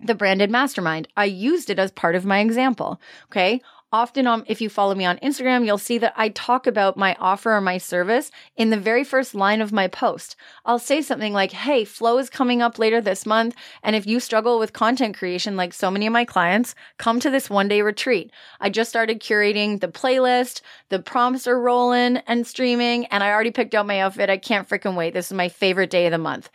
the 0.00 0.14
branded 0.14 0.50
mastermind. 0.50 1.06
I 1.16 1.26
used 1.26 1.70
it 1.70 1.78
as 1.78 1.92
part 1.92 2.16
of 2.16 2.24
my 2.24 2.40
example. 2.40 3.00
Okay 3.30 3.60
often 3.92 4.26
on 4.26 4.44
if 4.46 4.60
you 4.60 4.68
follow 4.68 4.94
me 4.94 5.04
on 5.04 5.18
Instagram, 5.18 5.64
you'll 5.64 5.78
see 5.78 5.98
that 5.98 6.14
I 6.16 6.28
talk 6.30 6.66
about 6.66 6.96
my 6.96 7.16
offer 7.18 7.52
or 7.52 7.60
my 7.60 7.78
service 7.78 8.30
in 8.56 8.70
the 8.70 8.76
very 8.76 9.04
first 9.04 9.34
line 9.34 9.60
of 9.60 9.72
my 9.72 9.88
post. 9.88 10.36
I'll 10.64 10.78
say 10.78 11.02
something 11.02 11.32
like, 11.32 11.52
"Hey, 11.52 11.84
flow 11.84 12.18
is 12.18 12.30
coming 12.30 12.62
up 12.62 12.78
later 12.78 13.00
this 13.00 13.26
month, 13.26 13.54
and 13.82 13.96
if 13.96 14.06
you 14.06 14.20
struggle 14.20 14.58
with 14.58 14.72
content 14.72 15.16
creation 15.16 15.56
like 15.56 15.72
so 15.72 15.90
many 15.90 16.06
of 16.06 16.12
my 16.12 16.24
clients, 16.24 16.74
come 16.98 17.20
to 17.20 17.30
this 17.30 17.50
one-day 17.50 17.82
retreat. 17.82 18.30
I 18.60 18.70
just 18.70 18.90
started 18.90 19.20
curating 19.20 19.80
the 19.80 19.88
playlist, 19.88 20.60
the 20.88 21.00
prompts 21.00 21.46
are 21.46 21.60
rolling 21.60 22.18
and 22.26 22.46
streaming, 22.46 23.06
and 23.06 23.24
I 23.24 23.30
already 23.30 23.50
picked 23.50 23.74
out 23.74 23.86
my 23.86 24.00
outfit. 24.00 24.30
I 24.30 24.36
can't 24.36 24.68
freaking 24.68 24.96
wait. 24.96 25.14
This 25.14 25.26
is 25.26 25.32
my 25.32 25.48
favorite 25.48 25.90
day 25.90 26.06
of 26.06 26.12
the 26.12 26.18
month." 26.18 26.50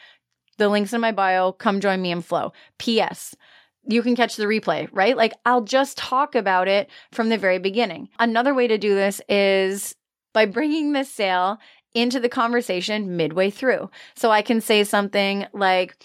The 0.58 0.70
links 0.70 0.94
in 0.94 1.02
my 1.02 1.12
bio. 1.12 1.52
Come 1.52 1.82
join 1.82 2.02
me 2.02 2.12
in 2.12 2.22
Flow. 2.22 2.54
P.S 2.78 3.36
you 3.88 4.02
can 4.02 4.16
catch 4.16 4.36
the 4.36 4.46
replay, 4.46 4.90
right? 4.92 5.16
Like 5.16 5.34
I'll 5.46 5.62
just 5.62 5.98
talk 5.98 6.36
about 6.36 6.68
it 6.68 6.90
from 7.12 7.30
the 7.30 7.38
very 7.38 7.60
beginning. 7.60 8.10
Another 8.20 8.54
way 8.54 8.68
to 8.68 8.78
do 8.78 8.96
this 8.96 9.22
is 9.30 9.96
by 10.34 10.46
bringing 10.46 10.94
the 10.94 11.04
sale 11.04 11.58
into 11.94 12.20
the 12.20 12.30
conversation 12.30 13.16
midway 13.16 13.50
through. 13.50 13.90
So 14.16 14.30
I 14.30 14.42
can 14.42 14.60
say 14.62 14.84
something 14.84 15.48
like, 15.54 15.96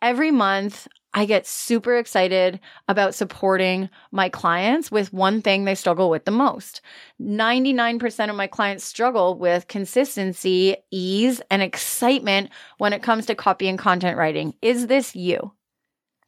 every 0.00 0.30
month 0.30 0.88
I 1.16 1.26
get 1.26 1.46
super 1.46 1.96
excited 1.96 2.58
about 2.88 3.14
supporting 3.14 3.88
my 4.10 4.28
clients 4.28 4.90
with 4.90 5.12
one 5.12 5.42
thing 5.42 5.64
they 5.64 5.76
struggle 5.76 6.10
with 6.10 6.24
the 6.24 6.32
most. 6.32 6.80
99% 7.22 8.30
of 8.30 8.34
my 8.34 8.48
clients 8.48 8.84
struggle 8.84 9.38
with 9.38 9.68
consistency, 9.68 10.76
ease, 10.90 11.40
and 11.52 11.62
excitement 11.62 12.50
when 12.78 12.92
it 12.92 13.02
comes 13.02 13.26
to 13.26 13.36
copy 13.36 13.68
and 13.68 13.78
content 13.78 14.18
writing. 14.18 14.54
Is 14.60 14.88
this 14.88 15.14
you? 15.14 15.52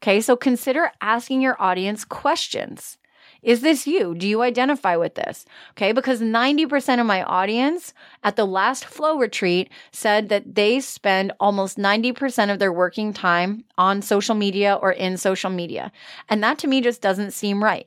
Okay, 0.03 0.21
so 0.21 0.37
consider 0.37 0.93
asking 1.01 1.41
your 1.41 1.61
audience 1.61 2.05
questions. 2.05 2.99
Is 3.43 3.61
this 3.61 3.87
you? 3.87 4.15
Do 4.15 4.27
you 4.27 4.43
identify 4.43 4.97
with 4.97 5.15
this? 5.15 5.45
Okay, 5.73 5.93
because 5.93 6.21
90% 6.21 7.01
of 7.01 7.07
my 7.07 7.23
audience 7.23 7.95
at 8.25 8.37
the 8.37 8.47
last 8.47 8.85
flow 8.85 9.19
retreat 9.19 9.71
said 9.93 10.29
that 10.31 10.55
they 10.55 10.81
spend 10.81 11.33
almost 11.39 11.79
90% 11.79 12.51
of 12.51 12.59
their 12.59 12.73
working 12.73 13.13
time 13.13 13.65
on 13.79 14.03
social 14.03 14.35
media 14.35 14.75
or 14.75 14.93
in 14.93 15.17
social 15.17 15.51
media. 15.51 15.93
And 16.29 16.43
that 16.43 16.59
to 16.59 16.67
me 16.67 16.81
just 16.81 17.01
doesn't 17.01 17.33
seem 17.33 17.63
right. 17.63 17.87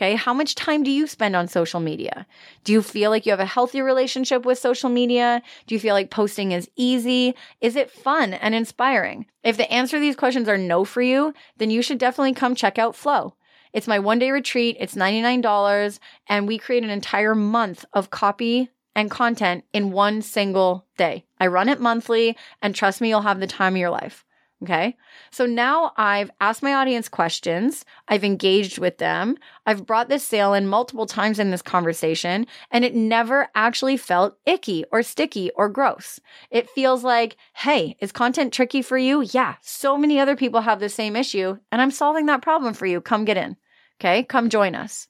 Okay. 0.00 0.14
How 0.14 0.32
much 0.32 0.54
time 0.54 0.82
do 0.82 0.90
you 0.90 1.06
spend 1.06 1.36
on 1.36 1.46
social 1.46 1.78
media? 1.78 2.26
Do 2.64 2.72
you 2.72 2.80
feel 2.80 3.10
like 3.10 3.26
you 3.26 3.32
have 3.32 3.38
a 3.38 3.44
healthy 3.44 3.82
relationship 3.82 4.46
with 4.46 4.58
social 4.58 4.88
media? 4.88 5.42
Do 5.66 5.74
you 5.74 5.78
feel 5.78 5.92
like 5.92 6.08
posting 6.08 6.52
is 6.52 6.70
easy? 6.74 7.34
Is 7.60 7.76
it 7.76 7.90
fun 7.90 8.32
and 8.32 8.54
inspiring? 8.54 9.26
If 9.44 9.58
the 9.58 9.70
answer 9.70 9.98
to 9.98 10.00
these 10.00 10.16
questions 10.16 10.48
are 10.48 10.56
no 10.56 10.86
for 10.86 11.02
you, 11.02 11.34
then 11.58 11.68
you 11.68 11.82
should 11.82 11.98
definitely 11.98 12.32
come 12.32 12.54
check 12.54 12.78
out 12.78 12.96
Flow. 12.96 13.34
It's 13.74 13.86
my 13.86 13.98
one 13.98 14.18
day 14.18 14.30
retreat. 14.30 14.78
It's 14.80 14.94
$99 14.94 15.98
and 16.28 16.48
we 16.48 16.56
create 16.56 16.82
an 16.82 16.88
entire 16.88 17.34
month 17.34 17.84
of 17.92 18.08
copy 18.08 18.70
and 18.96 19.10
content 19.10 19.64
in 19.74 19.92
one 19.92 20.22
single 20.22 20.86
day. 20.96 21.26
I 21.38 21.48
run 21.48 21.68
it 21.68 21.78
monthly 21.78 22.38
and 22.62 22.74
trust 22.74 23.02
me, 23.02 23.10
you'll 23.10 23.20
have 23.20 23.38
the 23.38 23.46
time 23.46 23.74
of 23.74 23.80
your 23.80 23.90
life. 23.90 24.24
Okay. 24.62 24.94
So 25.30 25.46
now 25.46 25.92
I've 25.96 26.30
asked 26.38 26.62
my 26.62 26.74
audience 26.74 27.08
questions. 27.08 27.86
I've 28.08 28.24
engaged 28.24 28.78
with 28.78 28.98
them. 28.98 29.38
I've 29.64 29.86
brought 29.86 30.10
this 30.10 30.22
sale 30.22 30.52
in 30.52 30.66
multiple 30.66 31.06
times 31.06 31.38
in 31.38 31.50
this 31.50 31.62
conversation 31.62 32.46
and 32.70 32.84
it 32.84 32.94
never 32.94 33.48
actually 33.54 33.96
felt 33.96 34.36
icky 34.44 34.84
or 34.92 35.02
sticky 35.02 35.50
or 35.56 35.70
gross. 35.70 36.20
It 36.50 36.68
feels 36.68 37.02
like, 37.02 37.38
Hey, 37.54 37.96
is 38.00 38.12
content 38.12 38.52
tricky 38.52 38.82
for 38.82 38.98
you? 38.98 39.22
Yeah. 39.22 39.54
So 39.62 39.96
many 39.96 40.20
other 40.20 40.36
people 40.36 40.60
have 40.60 40.80
the 40.80 40.90
same 40.90 41.16
issue 41.16 41.56
and 41.72 41.80
I'm 41.80 41.90
solving 41.90 42.26
that 42.26 42.42
problem 42.42 42.74
for 42.74 42.84
you. 42.84 43.00
Come 43.00 43.24
get 43.24 43.38
in. 43.38 43.56
Okay. 43.98 44.24
Come 44.24 44.50
join 44.50 44.74
us. 44.74 45.08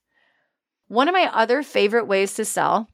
One 0.87 1.09
of 1.09 1.13
my 1.13 1.29
other 1.33 1.65
favorite 1.65 2.07
ways 2.07 2.35
to 2.35 2.45
sell 2.45 2.89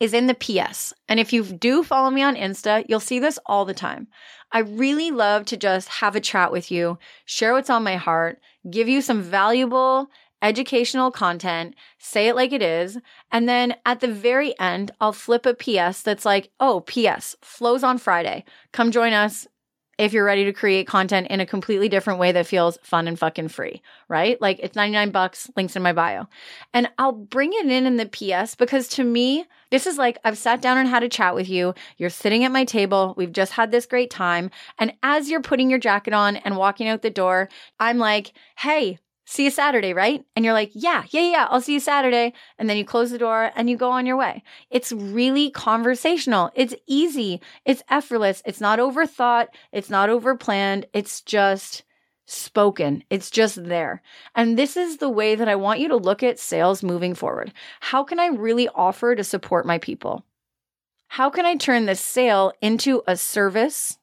is 0.00 0.14
in 0.14 0.26
the 0.26 0.34
PS. 0.34 0.92
And 1.08 1.18
if 1.18 1.32
you 1.32 1.42
do 1.42 1.82
follow 1.82 2.10
me 2.10 2.22
on 2.22 2.36
Insta, 2.36 2.84
you'll 2.88 3.00
see 3.00 3.18
this 3.18 3.38
all 3.46 3.64
the 3.64 3.74
time. 3.74 4.06
I 4.52 4.60
really 4.60 5.10
love 5.10 5.44
to 5.46 5.56
just 5.56 5.88
have 5.88 6.16
a 6.16 6.20
chat 6.20 6.52
with 6.52 6.70
you, 6.70 6.98
share 7.24 7.52
what's 7.52 7.70
on 7.70 7.84
my 7.84 7.96
heart, 7.96 8.40
give 8.70 8.88
you 8.88 9.02
some 9.02 9.22
valuable 9.22 10.10
educational 10.40 11.10
content, 11.10 11.74
say 11.98 12.28
it 12.28 12.36
like 12.36 12.52
it 12.52 12.62
is. 12.62 12.98
And 13.32 13.48
then 13.48 13.74
at 13.84 14.00
the 14.00 14.08
very 14.08 14.58
end, 14.58 14.90
I'll 15.00 15.12
flip 15.12 15.46
a 15.46 15.54
PS 15.54 16.02
that's 16.02 16.24
like, 16.24 16.50
oh, 16.60 16.80
PS 16.80 17.36
flows 17.42 17.82
on 17.82 17.98
Friday. 17.98 18.44
Come 18.72 18.90
join 18.90 19.12
us 19.12 19.46
if 19.98 20.12
you're 20.12 20.24
ready 20.24 20.44
to 20.44 20.52
create 20.52 20.86
content 20.86 21.26
in 21.28 21.40
a 21.40 21.46
completely 21.46 21.88
different 21.88 22.20
way 22.20 22.32
that 22.32 22.46
feels 22.46 22.78
fun 22.82 23.08
and 23.08 23.18
fucking 23.18 23.48
free, 23.48 23.82
right? 24.08 24.40
Like 24.40 24.60
it's 24.62 24.76
99 24.76 25.10
bucks, 25.10 25.50
links 25.56 25.74
in 25.74 25.82
my 25.82 25.92
bio. 25.92 26.26
And 26.72 26.88
I'll 26.98 27.12
bring 27.12 27.52
it 27.52 27.66
in 27.66 27.84
in 27.84 27.96
the 27.96 28.06
PS 28.06 28.54
because 28.54 28.88
to 28.90 29.04
me, 29.04 29.44
this 29.70 29.86
is 29.86 29.98
like 29.98 30.18
I've 30.24 30.38
sat 30.38 30.62
down 30.62 30.78
and 30.78 30.88
had 30.88 31.02
a 31.02 31.08
chat 31.08 31.34
with 31.34 31.48
you. 31.48 31.74
You're 31.98 32.10
sitting 32.10 32.44
at 32.44 32.52
my 32.52 32.64
table. 32.64 33.14
We've 33.16 33.32
just 33.32 33.52
had 33.52 33.70
this 33.70 33.86
great 33.86 34.10
time. 34.10 34.50
And 34.78 34.92
as 35.02 35.28
you're 35.28 35.42
putting 35.42 35.68
your 35.68 35.80
jacket 35.80 36.14
on 36.14 36.36
and 36.36 36.56
walking 36.56 36.88
out 36.88 37.02
the 37.02 37.10
door, 37.10 37.48
I'm 37.80 37.98
like, 37.98 38.32
hey, 38.56 38.98
see 39.28 39.44
you 39.44 39.50
Saturday, 39.50 39.92
right? 39.92 40.24
And 40.34 40.44
you're 40.44 40.54
like, 40.54 40.70
yeah, 40.72 41.04
yeah, 41.10 41.20
yeah, 41.20 41.46
I'll 41.50 41.60
see 41.60 41.74
you 41.74 41.80
Saturday. 41.80 42.32
And 42.58 42.68
then 42.68 42.78
you 42.78 42.84
close 42.84 43.10
the 43.10 43.18
door 43.18 43.52
and 43.54 43.68
you 43.68 43.76
go 43.76 43.90
on 43.90 44.06
your 44.06 44.16
way. 44.16 44.42
It's 44.70 44.90
really 44.90 45.50
conversational. 45.50 46.50
It's 46.54 46.74
easy. 46.86 47.42
It's 47.66 47.82
effortless. 47.90 48.42
It's 48.46 48.60
not 48.60 48.78
overthought. 48.78 49.48
It's 49.70 49.90
not 49.90 50.08
overplanned. 50.08 50.84
It's 50.94 51.20
just 51.20 51.84
spoken. 52.24 53.04
It's 53.10 53.30
just 53.30 53.62
there. 53.62 54.00
And 54.34 54.58
this 54.58 54.78
is 54.78 54.96
the 54.96 55.10
way 55.10 55.34
that 55.34 55.48
I 55.48 55.56
want 55.56 55.80
you 55.80 55.88
to 55.88 55.96
look 55.96 56.22
at 56.22 56.38
sales 56.38 56.82
moving 56.82 57.14
forward. 57.14 57.52
How 57.80 58.04
can 58.04 58.18
I 58.18 58.28
really 58.28 58.68
offer 58.74 59.14
to 59.14 59.24
support 59.24 59.66
my 59.66 59.76
people? 59.76 60.24
How 61.08 61.28
can 61.28 61.44
I 61.44 61.56
turn 61.56 61.84
this 61.84 62.00
sale 62.00 62.52
into 62.62 63.02
a 63.06 63.16
service 63.16 63.97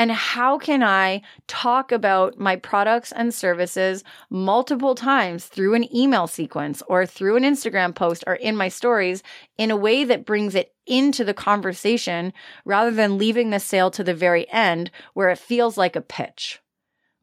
and 0.00 0.10
how 0.10 0.56
can 0.56 0.82
I 0.82 1.20
talk 1.46 1.92
about 1.92 2.38
my 2.38 2.56
products 2.56 3.12
and 3.12 3.34
services 3.34 4.02
multiple 4.30 4.94
times 4.94 5.44
through 5.44 5.74
an 5.74 5.94
email 5.94 6.26
sequence 6.26 6.82
or 6.88 7.04
through 7.04 7.36
an 7.36 7.42
Instagram 7.42 7.94
post 7.94 8.24
or 8.26 8.36
in 8.36 8.56
my 8.56 8.68
stories 8.68 9.22
in 9.58 9.70
a 9.70 9.76
way 9.76 10.04
that 10.04 10.24
brings 10.24 10.54
it 10.54 10.72
into 10.86 11.22
the 11.22 11.34
conversation 11.34 12.32
rather 12.64 12.90
than 12.90 13.18
leaving 13.18 13.50
the 13.50 13.60
sale 13.60 13.90
to 13.90 14.02
the 14.02 14.14
very 14.14 14.50
end 14.50 14.90
where 15.12 15.28
it 15.28 15.38
feels 15.38 15.76
like 15.76 15.96
a 15.96 16.00
pitch? 16.00 16.62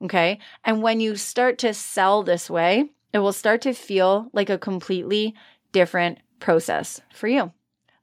Okay. 0.03 0.37
And 0.63 0.83
when 0.83 0.99
you 0.99 1.15
start 1.15 1.57
to 1.59 1.73
sell 1.73 2.21
this 2.21 2.47
way, 2.47 2.91
it 3.11 3.17
will 3.17 3.33
start 3.33 3.61
to 3.61 3.73
feel 3.73 4.29
like 4.33 4.51
a 4.51 4.57
completely 4.59 5.33
different 5.71 6.19
process 6.39 7.01
for 7.11 7.27
you. 7.27 7.51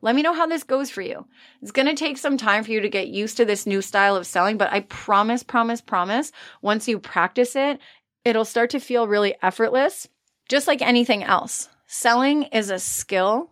Let 0.04 0.14
me 0.14 0.20
know 0.20 0.34
how 0.34 0.46
this 0.46 0.64
goes 0.64 0.90
for 0.90 1.00
you. 1.00 1.26
It's 1.62 1.70
going 1.72 1.88
to 1.88 1.94
take 1.94 2.18
some 2.18 2.36
time 2.36 2.62
for 2.62 2.70
you 2.70 2.80
to 2.82 2.90
get 2.90 3.08
used 3.08 3.38
to 3.38 3.46
this 3.46 3.66
new 3.66 3.80
style 3.80 4.16
of 4.16 4.26
selling, 4.26 4.58
but 4.58 4.70
I 4.70 4.80
promise, 4.80 5.42
promise, 5.42 5.80
promise, 5.80 6.30
once 6.60 6.86
you 6.86 6.98
practice 6.98 7.56
it, 7.56 7.78
it'll 8.22 8.44
start 8.44 8.68
to 8.70 8.80
feel 8.80 9.08
really 9.08 9.34
effortless, 9.42 10.06
just 10.46 10.66
like 10.66 10.82
anything 10.82 11.24
else. 11.24 11.70
Selling 11.86 12.42
is 12.44 12.68
a 12.68 12.78
skill 12.78 13.50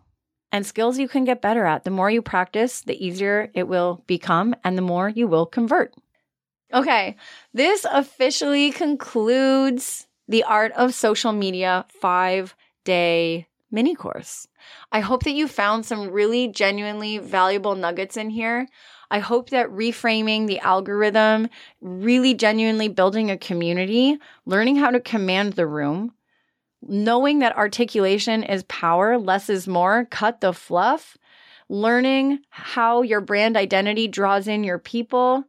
and 0.51 0.63
skills 0.63 0.99
you 0.99 1.07
can 1.07 1.23
get 1.23 1.41
better 1.41 1.65
at. 1.65 1.85
The 1.85 1.89
more 1.89 2.11
you 2.11 2.21
practice, 2.21 2.81
the 2.81 3.03
easier 3.03 3.49
it 3.55 3.67
will 3.67 4.03
become 4.05 4.53
and 4.63 4.77
the 4.77 4.83
more 4.83 5.09
you 5.09 5.25
will 5.25 5.47
convert. 5.47 5.95
Okay, 6.71 7.15
this 7.55 7.83
officially 7.91 8.69
concludes 8.69 10.05
the 10.27 10.43
Art 10.43 10.71
of 10.73 10.93
Social 10.93 11.31
Media 11.31 11.87
five 11.99 12.55
day 12.83 13.47
mini 13.73 13.95
course. 13.95 14.47
I 14.91 15.01
hope 15.01 15.23
that 15.23 15.31
you 15.31 15.47
found 15.47 15.85
some 15.85 16.11
really 16.11 16.47
genuinely 16.47 17.17
valuable 17.17 17.75
nuggets 17.75 18.15
in 18.15 18.29
here. 18.29 18.67
I 19.11 19.19
hope 19.19 19.49
that 19.49 19.69
reframing 19.69 20.47
the 20.47 20.59
algorithm, 20.59 21.49
really 21.81 22.35
genuinely 22.35 22.87
building 22.87 23.29
a 23.29 23.37
community, 23.37 24.17
learning 24.45 24.77
how 24.77 24.91
to 24.91 24.99
command 24.99 25.53
the 25.53 25.67
room, 25.67 26.13
knowing 26.81 27.39
that 27.39 27.57
articulation 27.57 28.43
is 28.43 28.63
power, 28.63 29.17
less 29.17 29.49
is 29.49 29.67
more, 29.67 30.05
cut 30.05 30.39
the 30.39 30.53
fluff, 30.53 31.17
learning 31.67 32.39
how 32.49 33.01
your 33.01 33.21
brand 33.21 33.57
identity 33.57 34.07
draws 34.07 34.47
in 34.47 34.63
your 34.63 34.79
people, 34.79 35.43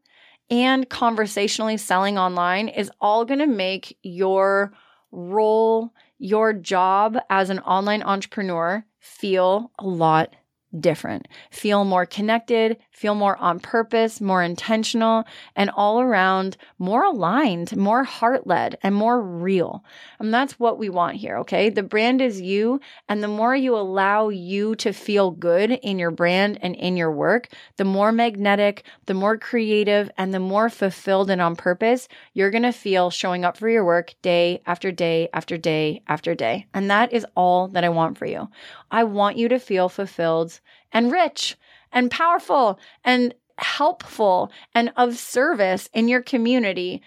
and 0.51 0.89
conversationally 0.89 1.77
selling 1.77 2.19
online 2.19 2.69
is 2.69 2.91
all 3.01 3.25
going 3.25 3.41
to 3.41 3.47
make 3.47 3.99
your 4.03 4.73
role 5.11 5.93
your 6.19 6.53
job 6.53 7.17
as 7.31 7.51
an 7.51 7.59
online 7.61 8.03
entrepreneur 8.03 8.85
feel 9.01 9.71
a 9.79 9.87
lot 9.87 10.35
different, 10.81 11.29
feel 11.51 11.85
more 11.85 12.07
connected, 12.07 12.77
feel 12.91 13.15
more 13.15 13.37
on 13.39 13.61
purpose, 13.61 14.21
more 14.21 14.43
intentional, 14.43 15.25
and 15.57 15.71
all 15.71 16.01
around 16.01 16.57
more 16.79 17.05
aligned, 17.05 17.77
more 17.77 18.05
heart 18.05 18.47
led, 18.47 18.79
and 18.83 18.95
more 18.95 19.21
real. 19.21 19.85
And 20.19 20.33
that's 20.33 20.59
what 20.59 20.79
we 20.79 20.89
want 20.89 21.17
here, 21.17 21.39
okay? 21.39 21.71
The 21.71 21.83
brand 21.83 22.21
is 22.21 22.41
you. 22.41 22.81
And 23.09 23.23
the 23.23 23.29
more 23.29 23.55
you 23.55 23.77
allow 23.77 24.29
you 24.29 24.75
to 24.77 24.93
feel 24.93 25.31
good 25.31 25.73
in 25.73 25.99
your 25.99 26.11
brand 26.11 26.59
and 26.63 26.75
in 26.77 26.97
your 26.97 27.13
work, 27.13 27.49
the 27.77 27.85
more 27.85 28.13
magnetic, 28.13 28.85
the 29.07 29.15
more 29.15 29.39
creative, 29.39 30.11
and 30.17 30.33
the 30.33 30.41
more 30.41 30.69
fulfilled 30.69 31.31
and 31.31 31.41
on 31.41 31.57
purpose 31.57 32.09
you're 32.33 32.51
going 32.51 32.63
to 32.63 32.73
feel 32.73 33.11
showing 33.11 33.45
up 33.45 33.57
for 33.57 33.69
your 33.69 33.85
work 33.85 34.15
day 34.23 34.61
after 34.67 34.91
day 34.91 35.29
after 35.33 35.57
day 35.57 36.03
after 36.09 36.35
day. 36.35 36.67
And 36.75 36.91
that 36.91 37.13
is 37.13 37.27
all 37.35 37.69
that 37.69 37.85
I 37.85 37.89
want 37.89 38.19
for 38.19 38.27
you. 38.27 38.49
I 38.91 39.05
want 39.05 39.37
you 39.37 39.49
to 39.49 39.59
feel 39.59 39.89
fulfilled 39.89 40.61
and 40.93 41.13
rich 41.13 41.57
and 41.93 42.11
powerful 42.11 42.79
and 43.05 43.35
helpful 43.59 44.51
and 44.75 44.93
of 44.97 45.17
service 45.17 45.89
in 45.93 46.09
your 46.09 46.23
community 46.23 47.03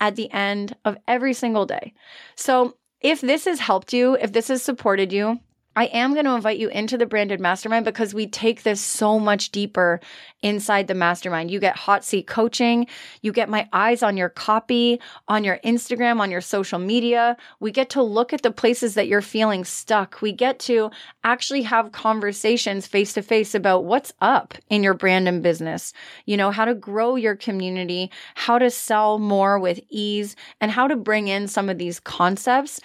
at 0.00 0.16
the 0.16 0.30
end 0.32 0.74
of 0.84 0.96
every 1.06 1.32
single 1.32 1.66
day. 1.66 1.92
So, 2.34 2.76
if 3.00 3.20
this 3.20 3.46
has 3.46 3.60
helped 3.60 3.92
you, 3.92 4.14
if 4.14 4.32
this 4.32 4.48
has 4.48 4.62
supported 4.62 5.12
you, 5.12 5.40
I 5.74 5.86
am 5.86 6.12
going 6.12 6.26
to 6.26 6.34
invite 6.34 6.58
you 6.58 6.68
into 6.68 6.98
the 6.98 7.06
branded 7.06 7.40
mastermind 7.40 7.84
because 7.84 8.12
we 8.12 8.26
take 8.26 8.62
this 8.62 8.80
so 8.80 9.18
much 9.18 9.50
deeper 9.50 10.00
inside 10.42 10.86
the 10.86 10.94
mastermind. 10.94 11.50
You 11.50 11.60
get 11.60 11.76
hot 11.76 12.04
seat 12.04 12.26
coaching. 12.26 12.86
You 13.22 13.32
get 13.32 13.48
my 13.48 13.68
eyes 13.72 14.02
on 14.02 14.16
your 14.16 14.28
copy, 14.28 15.00
on 15.28 15.44
your 15.44 15.58
Instagram, 15.64 16.20
on 16.20 16.30
your 16.30 16.40
social 16.40 16.78
media. 16.78 17.36
We 17.60 17.70
get 17.70 17.88
to 17.90 18.02
look 18.02 18.32
at 18.32 18.42
the 18.42 18.50
places 18.50 18.94
that 18.94 19.08
you're 19.08 19.22
feeling 19.22 19.64
stuck. 19.64 20.20
We 20.20 20.32
get 20.32 20.58
to 20.60 20.90
actually 21.24 21.62
have 21.62 21.92
conversations 21.92 22.86
face 22.86 23.14
to 23.14 23.22
face 23.22 23.54
about 23.54 23.84
what's 23.84 24.12
up 24.20 24.54
in 24.68 24.82
your 24.82 24.94
brand 24.94 25.26
and 25.26 25.42
business. 25.42 25.94
You 26.26 26.36
know, 26.36 26.50
how 26.50 26.66
to 26.66 26.74
grow 26.74 27.16
your 27.16 27.36
community, 27.36 28.10
how 28.34 28.58
to 28.58 28.70
sell 28.70 29.18
more 29.18 29.58
with 29.58 29.80
ease, 29.88 30.36
and 30.60 30.70
how 30.70 30.86
to 30.86 30.96
bring 30.96 31.28
in 31.28 31.48
some 31.48 31.70
of 31.70 31.78
these 31.78 31.98
concepts 32.00 32.80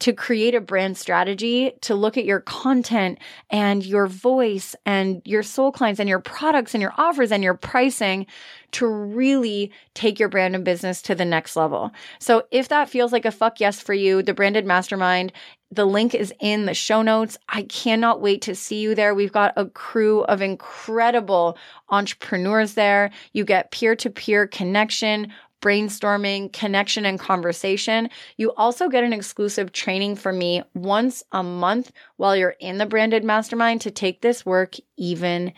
to 0.00 0.12
create 0.12 0.54
a 0.54 0.60
brand 0.60 0.96
strategy 0.96 1.72
to 1.82 1.94
look 1.94 2.16
at 2.16 2.24
your 2.24 2.40
content 2.40 3.18
and 3.50 3.86
your 3.86 4.06
voice 4.06 4.74
and 4.84 5.22
your 5.24 5.42
soul 5.42 5.70
clients 5.70 6.00
and 6.00 6.08
your 6.08 6.18
products 6.18 6.74
and 6.74 6.82
your 6.82 6.92
offers 6.98 7.30
and 7.30 7.44
your 7.44 7.54
pricing 7.54 8.26
to 8.72 8.86
really 8.88 9.70
take 9.94 10.18
your 10.18 10.28
brand 10.28 10.54
and 10.56 10.64
business 10.64 11.00
to 11.00 11.14
the 11.14 11.24
next 11.24 11.54
level. 11.54 11.92
So 12.18 12.42
if 12.50 12.68
that 12.68 12.88
feels 12.88 13.12
like 13.12 13.24
a 13.24 13.30
fuck 13.30 13.60
yes 13.60 13.80
for 13.80 13.94
you, 13.94 14.20
the 14.20 14.34
branded 14.34 14.66
mastermind, 14.66 15.32
the 15.70 15.84
link 15.84 16.14
is 16.14 16.32
in 16.40 16.66
the 16.66 16.74
show 16.74 17.02
notes. 17.02 17.38
I 17.48 17.62
cannot 17.62 18.20
wait 18.20 18.42
to 18.42 18.54
see 18.54 18.80
you 18.80 18.94
there. 18.94 19.14
We've 19.14 19.32
got 19.32 19.52
a 19.56 19.66
crew 19.66 20.22
of 20.24 20.42
incredible 20.42 21.56
entrepreneurs 21.88 22.74
there. 22.74 23.10
You 23.32 23.44
get 23.44 23.70
peer 23.70 23.96
to 23.96 24.10
peer 24.10 24.46
connection, 24.46 25.32
brainstorming, 25.64 26.52
connection, 26.52 27.06
and 27.06 27.18
conversation. 27.18 28.10
You 28.36 28.52
also 28.52 28.90
get 28.90 29.02
an 29.02 29.14
exclusive 29.14 29.72
training 29.72 30.16
from 30.16 30.36
me 30.36 30.62
once 30.74 31.22
a 31.32 31.42
month 31.42 31.90
while 32.16 32.36
you're 32.36 32.56
in 32.60 32.76
the 32.76 32.84
branded 32.84 33.24
mastermind 33.24 33.80
to 33.80 33.90
take 33.90 34.20
this 34.20 34.44
work 34.44 34.74
even 34.98 35.54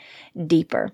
deeper. 0.46 0.92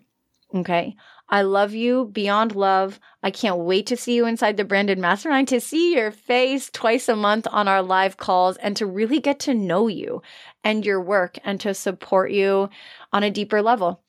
Okay. 0.54 0.96
I 1.28 1.42
love 1.42 1.74
you 1.74 2.06
beyond 2.06 2.56
love. 2.56 2.98
I 3.22 3.30
can't 3.30 3.58
wait 3.58 3.86
to 3.86 3.96
see 3.98 4.14
you 4.14 4.26
inside 4.26 4.56
the 4.56 4.64
branded 4.64 4.98
mastermind 4.98 5.48
to 5.48 5.60
see 5.60 5.94
your 5.94 6.10
face 6.10 6.70
twice 6.70 7.08
a 7.08 7.16
month 7.16 7.46
on 7.50 7.68
our 7.68 7.82
live 7.82 8.16
calls 8.16 8.56
and 8.58 8.76
to 8.78 8.86
really 8.86 9.20
get 9.20 9.40
to 9.40 9.54
know 9.54 9.88
you 9.88 10.22
and 10.64 10.86
your 10.86 11.00
work 11.00 11.38
and 11.44 11.60
to 11.60 11.74
support 11.74 12.32
you 12.32 12.70
on 13.12 13.22
a 13.22 13.30
deeper 13.30 13.60
level. 13.60 14.02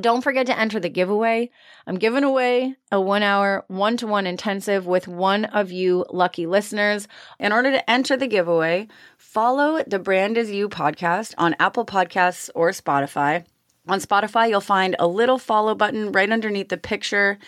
Don't 0.00 0.22
forget 0.22 0.46
to 0.46 0.58
enter 0.58 0.80
the 0.80 0.88
giveaway. 0.88 1.50
I'm 1.86 1.96
giving 1.96 2.24
away 2.24 2.74
a 2.90 3.00
one 3.00 3.22
hour, 3.22 3.64
one 3.68 3.96
to 3.98 4.06
one 4.06 4.26
intensive 4.26 4.86
with 4.86 5.06
one 5.06 5.44
of 5.44 5.70
you 5.70 6.04
lucky 6.10 6.46
listeners. 6.46 7.06
In 7.38 7.52
order 7.52 7.70
to 7.70 7.90
enter 7.90 8.16
the 8.16 8.26
giveaway, 8.26 8.88
follow 9.16 9.84
the 9.86 10.00
Brand 10.00 10.36
Is 10.36 10.50
You 10.50 10.68
podcast 10.68 11.34
on 11.38 11.54
Apple 11.60 11.86
Podcasts 11.86 12.50
or 12.54 12.70
Spotify. 12.70 13.44
On 13.86 14.00
Spotify, 14.00 14.48
you'll 14.48 14.60
find 14.60 14.96
a 14.98 15.06
little 15.06 15.38
follow 15.38 15.74
button 15.74 16.10
right 16.10 16.32
underneath 16.32 16.68
the 16.68 16.76
picture. 16.76 17.38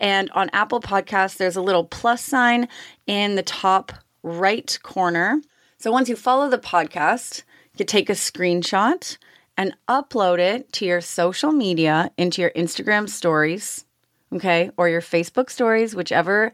And 0.00 0.28
on 0.32 0.50
Apple 0.52 0.80
Podcasts, 0.80 1.36
there's 1.36 1.56
a 1.56 1.62
little 1.62 1.84
plus 1.84 2.24
sign 2.24 2.68
in 3.06 3.36
the 3.36 3.44
top 3.44 3.92
right 4.24 4.76
corner. 4.82 5.40
So 5.78 5.92
once 5.92 6.08
you 6.08 6.16
follow 6.16 6.50
the 6.50 6.58
podcast, 6.58 7.44
you 7.76 7.84
take 7.84 8.10
a 8.10 8.14
screenshot 8.14 9.16
and 9.56 9.76
upload 9.88 10.38
it 10.38 10.72
to 10.72 10.84
your 10.84 11.00
social 11.00 11.52
media 11.52 12.10
into 12.16 12.42
your 12.42 12.50
Instagram 12.50 13.08
stories, 13.08 13.84
okay, 14.32 14.70
or 14.76 14.88
your 14.88 15.00
Facebook 15.00 15.50
stories, 15.50 15.94
whichever 15.94 16.52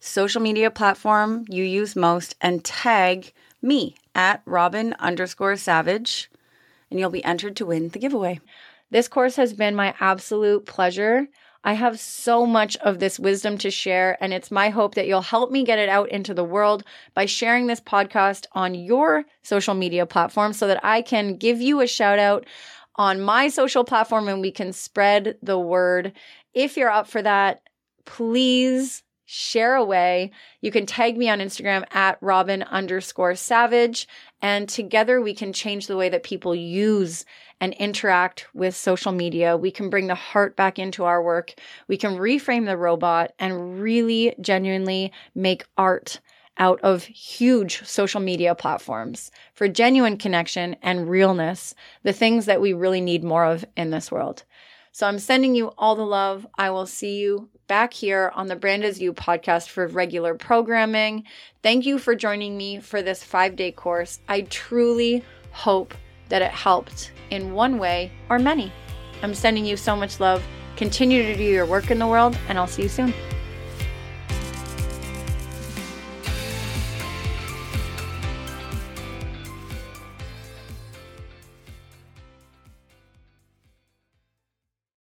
social 0.00 0.40
media 0.40 0.70
platform 0.70 1.44
you 1.48 1.64
use 1.64 1.96
most, 1.96 2.34
and 2.40 2.64
tag 2.64 3.32
me 3.60 3.96
at 4.14 4.42
Robin 4.46 4.94
underscore 4.98 5.56
Savage, 5.56 6.30
and 6.90 6.98
you'll 6.98 7.10
be 7.10 7.24
entered 7.24 7.56
to 7.56 7.66
win 7.66 7.88
the 7.90 7.98
giveaway. 7.98 8.40
This 8.90 9.08
course 9.08 9.36
has 9.36 9.52
been 9.52 9.74
my 9.74 9.94
absolute 10.00 10.64
pleasure. 10.64 11.28
I 11.68 11.74
have 11.74 12.00
so 12.00 12.46
much 12.46 12.78
of 12.78 12.98
this 12.98 13.18
wisdom 13.18 13.58
to 13.58 13.70
share, 13.70 14.16
and 14.22 14.32
it's 14.32 14.50
my 14.50 14.70
hope 14.70 14.94
that 14.94 15.06
you'll 15.06 15.20
help 15.20 15.50
me 15.50 15.64
get 15.64 15.78
it 15.78 15.90
out 15.90 16.08
into 16.08 16.32
the 16.32 16.42
world 16.42 16.82
by 17.12 17.26
sharing 17.26 17.66
this 17.66 17.78
podcast 17.78 18.46
on 18.52 18.74
your 18.74 19.26
social 19.42 19.74
media 19.74 20.06
platform 20.06 20.54
so 20.54 20.66
that 20.66 20.82
I 20.82 21.02
can 21.02 21.36
give 21.36 21.60
you 21.60 21.82
a 21.82 21.86
shout 21.86 22.18
out 22.18 22.46
on 22.96 23.20
my 23.20 23.48
social 23.48 23.84
platform 23.84 24.28
and 24.28 24.40
we 24.40 24.50
can 24.50 24.72
spread 24.72 25.36
the 25.42 25.58
word. 25.58 26.14
If 26.54 26.78
you're 26.78 26.88
up 26.88 27.06
for 27.06 27.20
that, 27.20 27.60
please 28.06 29.02
share 29.30 29.74
away. 29.74 30.30
You 30.62 30.70
can 30.70 30.86
tag 30.86 31.18
me 31.18 31.28
on 31.28 31.38
Instagram 31.38 31.84
at 31.94 32.16
Robin 32.22 32.62
underscore 32.62 33.34
savage, 33.34 34.08
and 34.40 34.66
together 34.66 35.20
we 35.20 35.34
can 35.34 35.52
change 35.52 35.86
the 35.86 35.98
way 35.98 36.08
that 36.08 36.22
people 36.22 36.54
use 36.54 37.26
and 37.60 37.74
interact 37.74 38.46
with 38.54 38.74
social 38.74 39.12
media. 39.12 39.54
We 39.54 39.70
can 39.70 39.90
bring 39.90 40.06
the 40.06 40.14
heart 40.14 40.56
back 40.56 40.78
into 40.78 41.04
our 41.04 41.22
work. 41.22 41.52
We 41.88 41.98
can 41.98 42.16
reframe 42.16 42.64
the 42.64 42.78
robot 42.78 43.34
and 43.38 43.82
really 43.82 44.34
genuinely 44.40 45.12
make 45.34 45.66
art 45.76 46.20
out 46.56 46.80
of 46.80 47.04
huge 47.04 47.84
social 47.84 48.22
media 48.22 48.54
platforms 48.54 49.30
for 49.52 49.68
genuine 49.68 50.16
connection 50.16 50.74
and 50.80 51.10
realness, 51.10 51.74
the 52.02 52.14
things 52.14 52.46
that 52.46 52.62
we 52.62 52.72
really 52.72 53.02
need 53.02 53.22
more 53.22 53.44
of 53.44 53.62
in 53.76 53.90
this 53.90 54.10
world. 54.10 54.44
So 54.90 55.06
I'm 55.06 55.18
sending 55.18 55.54
you 55.54 55.74
all 55.76 55.96
the 55.96 56.02
love. 56.06 56.46
I 56.56 56.70
will 56.70 56.86
see 56.86 57.18
you 57.18 57.50
back 57.68 57.92
here 57.92 58.32
on 58.34 58.48
the 58.48 58.56
Brand 58.56 58.82
Is 58.82 58.98
You 58.98 59.12
podcast 59.12 59.68
for 59.68 59.86
regular 59.86 60.34
programming. 60.34 61.24
Thank 61.62 61.84
you 61.86 61.98
for 61.98 62.14
joining 62.14 62.56
me 62.56 62.80
for 62.80 63.02
this 63.02 63.22
five 63.22 63.54
day 63.54 63.70
course. 63.70 64.20
I 64.26 64.40
truly 64.42 65.22
hope 65.52 65.94
that 66.30 66.42
it 66.42 66.50
helped 66.50 67.12
in 67.30 67.52
one 67.52 67.78
way 67.78 68.10
or 68.30 68.38
many. 68.38 68.72
I'm 69.22 69.34
sending 69.34 69.66
you 69.66 69.76
so 69.76 69.94
much 69.94 70.18
love. 70.18 70.42
Continue 70.76 71.22
to 71.24 71.36
do 71.36 71.44
your 71.44 71.66
work 71.66 71.90
in 71.90 71.98
the 71.98 72.06
world, 72.06 72.36
and 72.48 72.58
I'll 72.58 72.66
see 72.66 72.82
you 72.82 72.88
soon. 72.88 73.12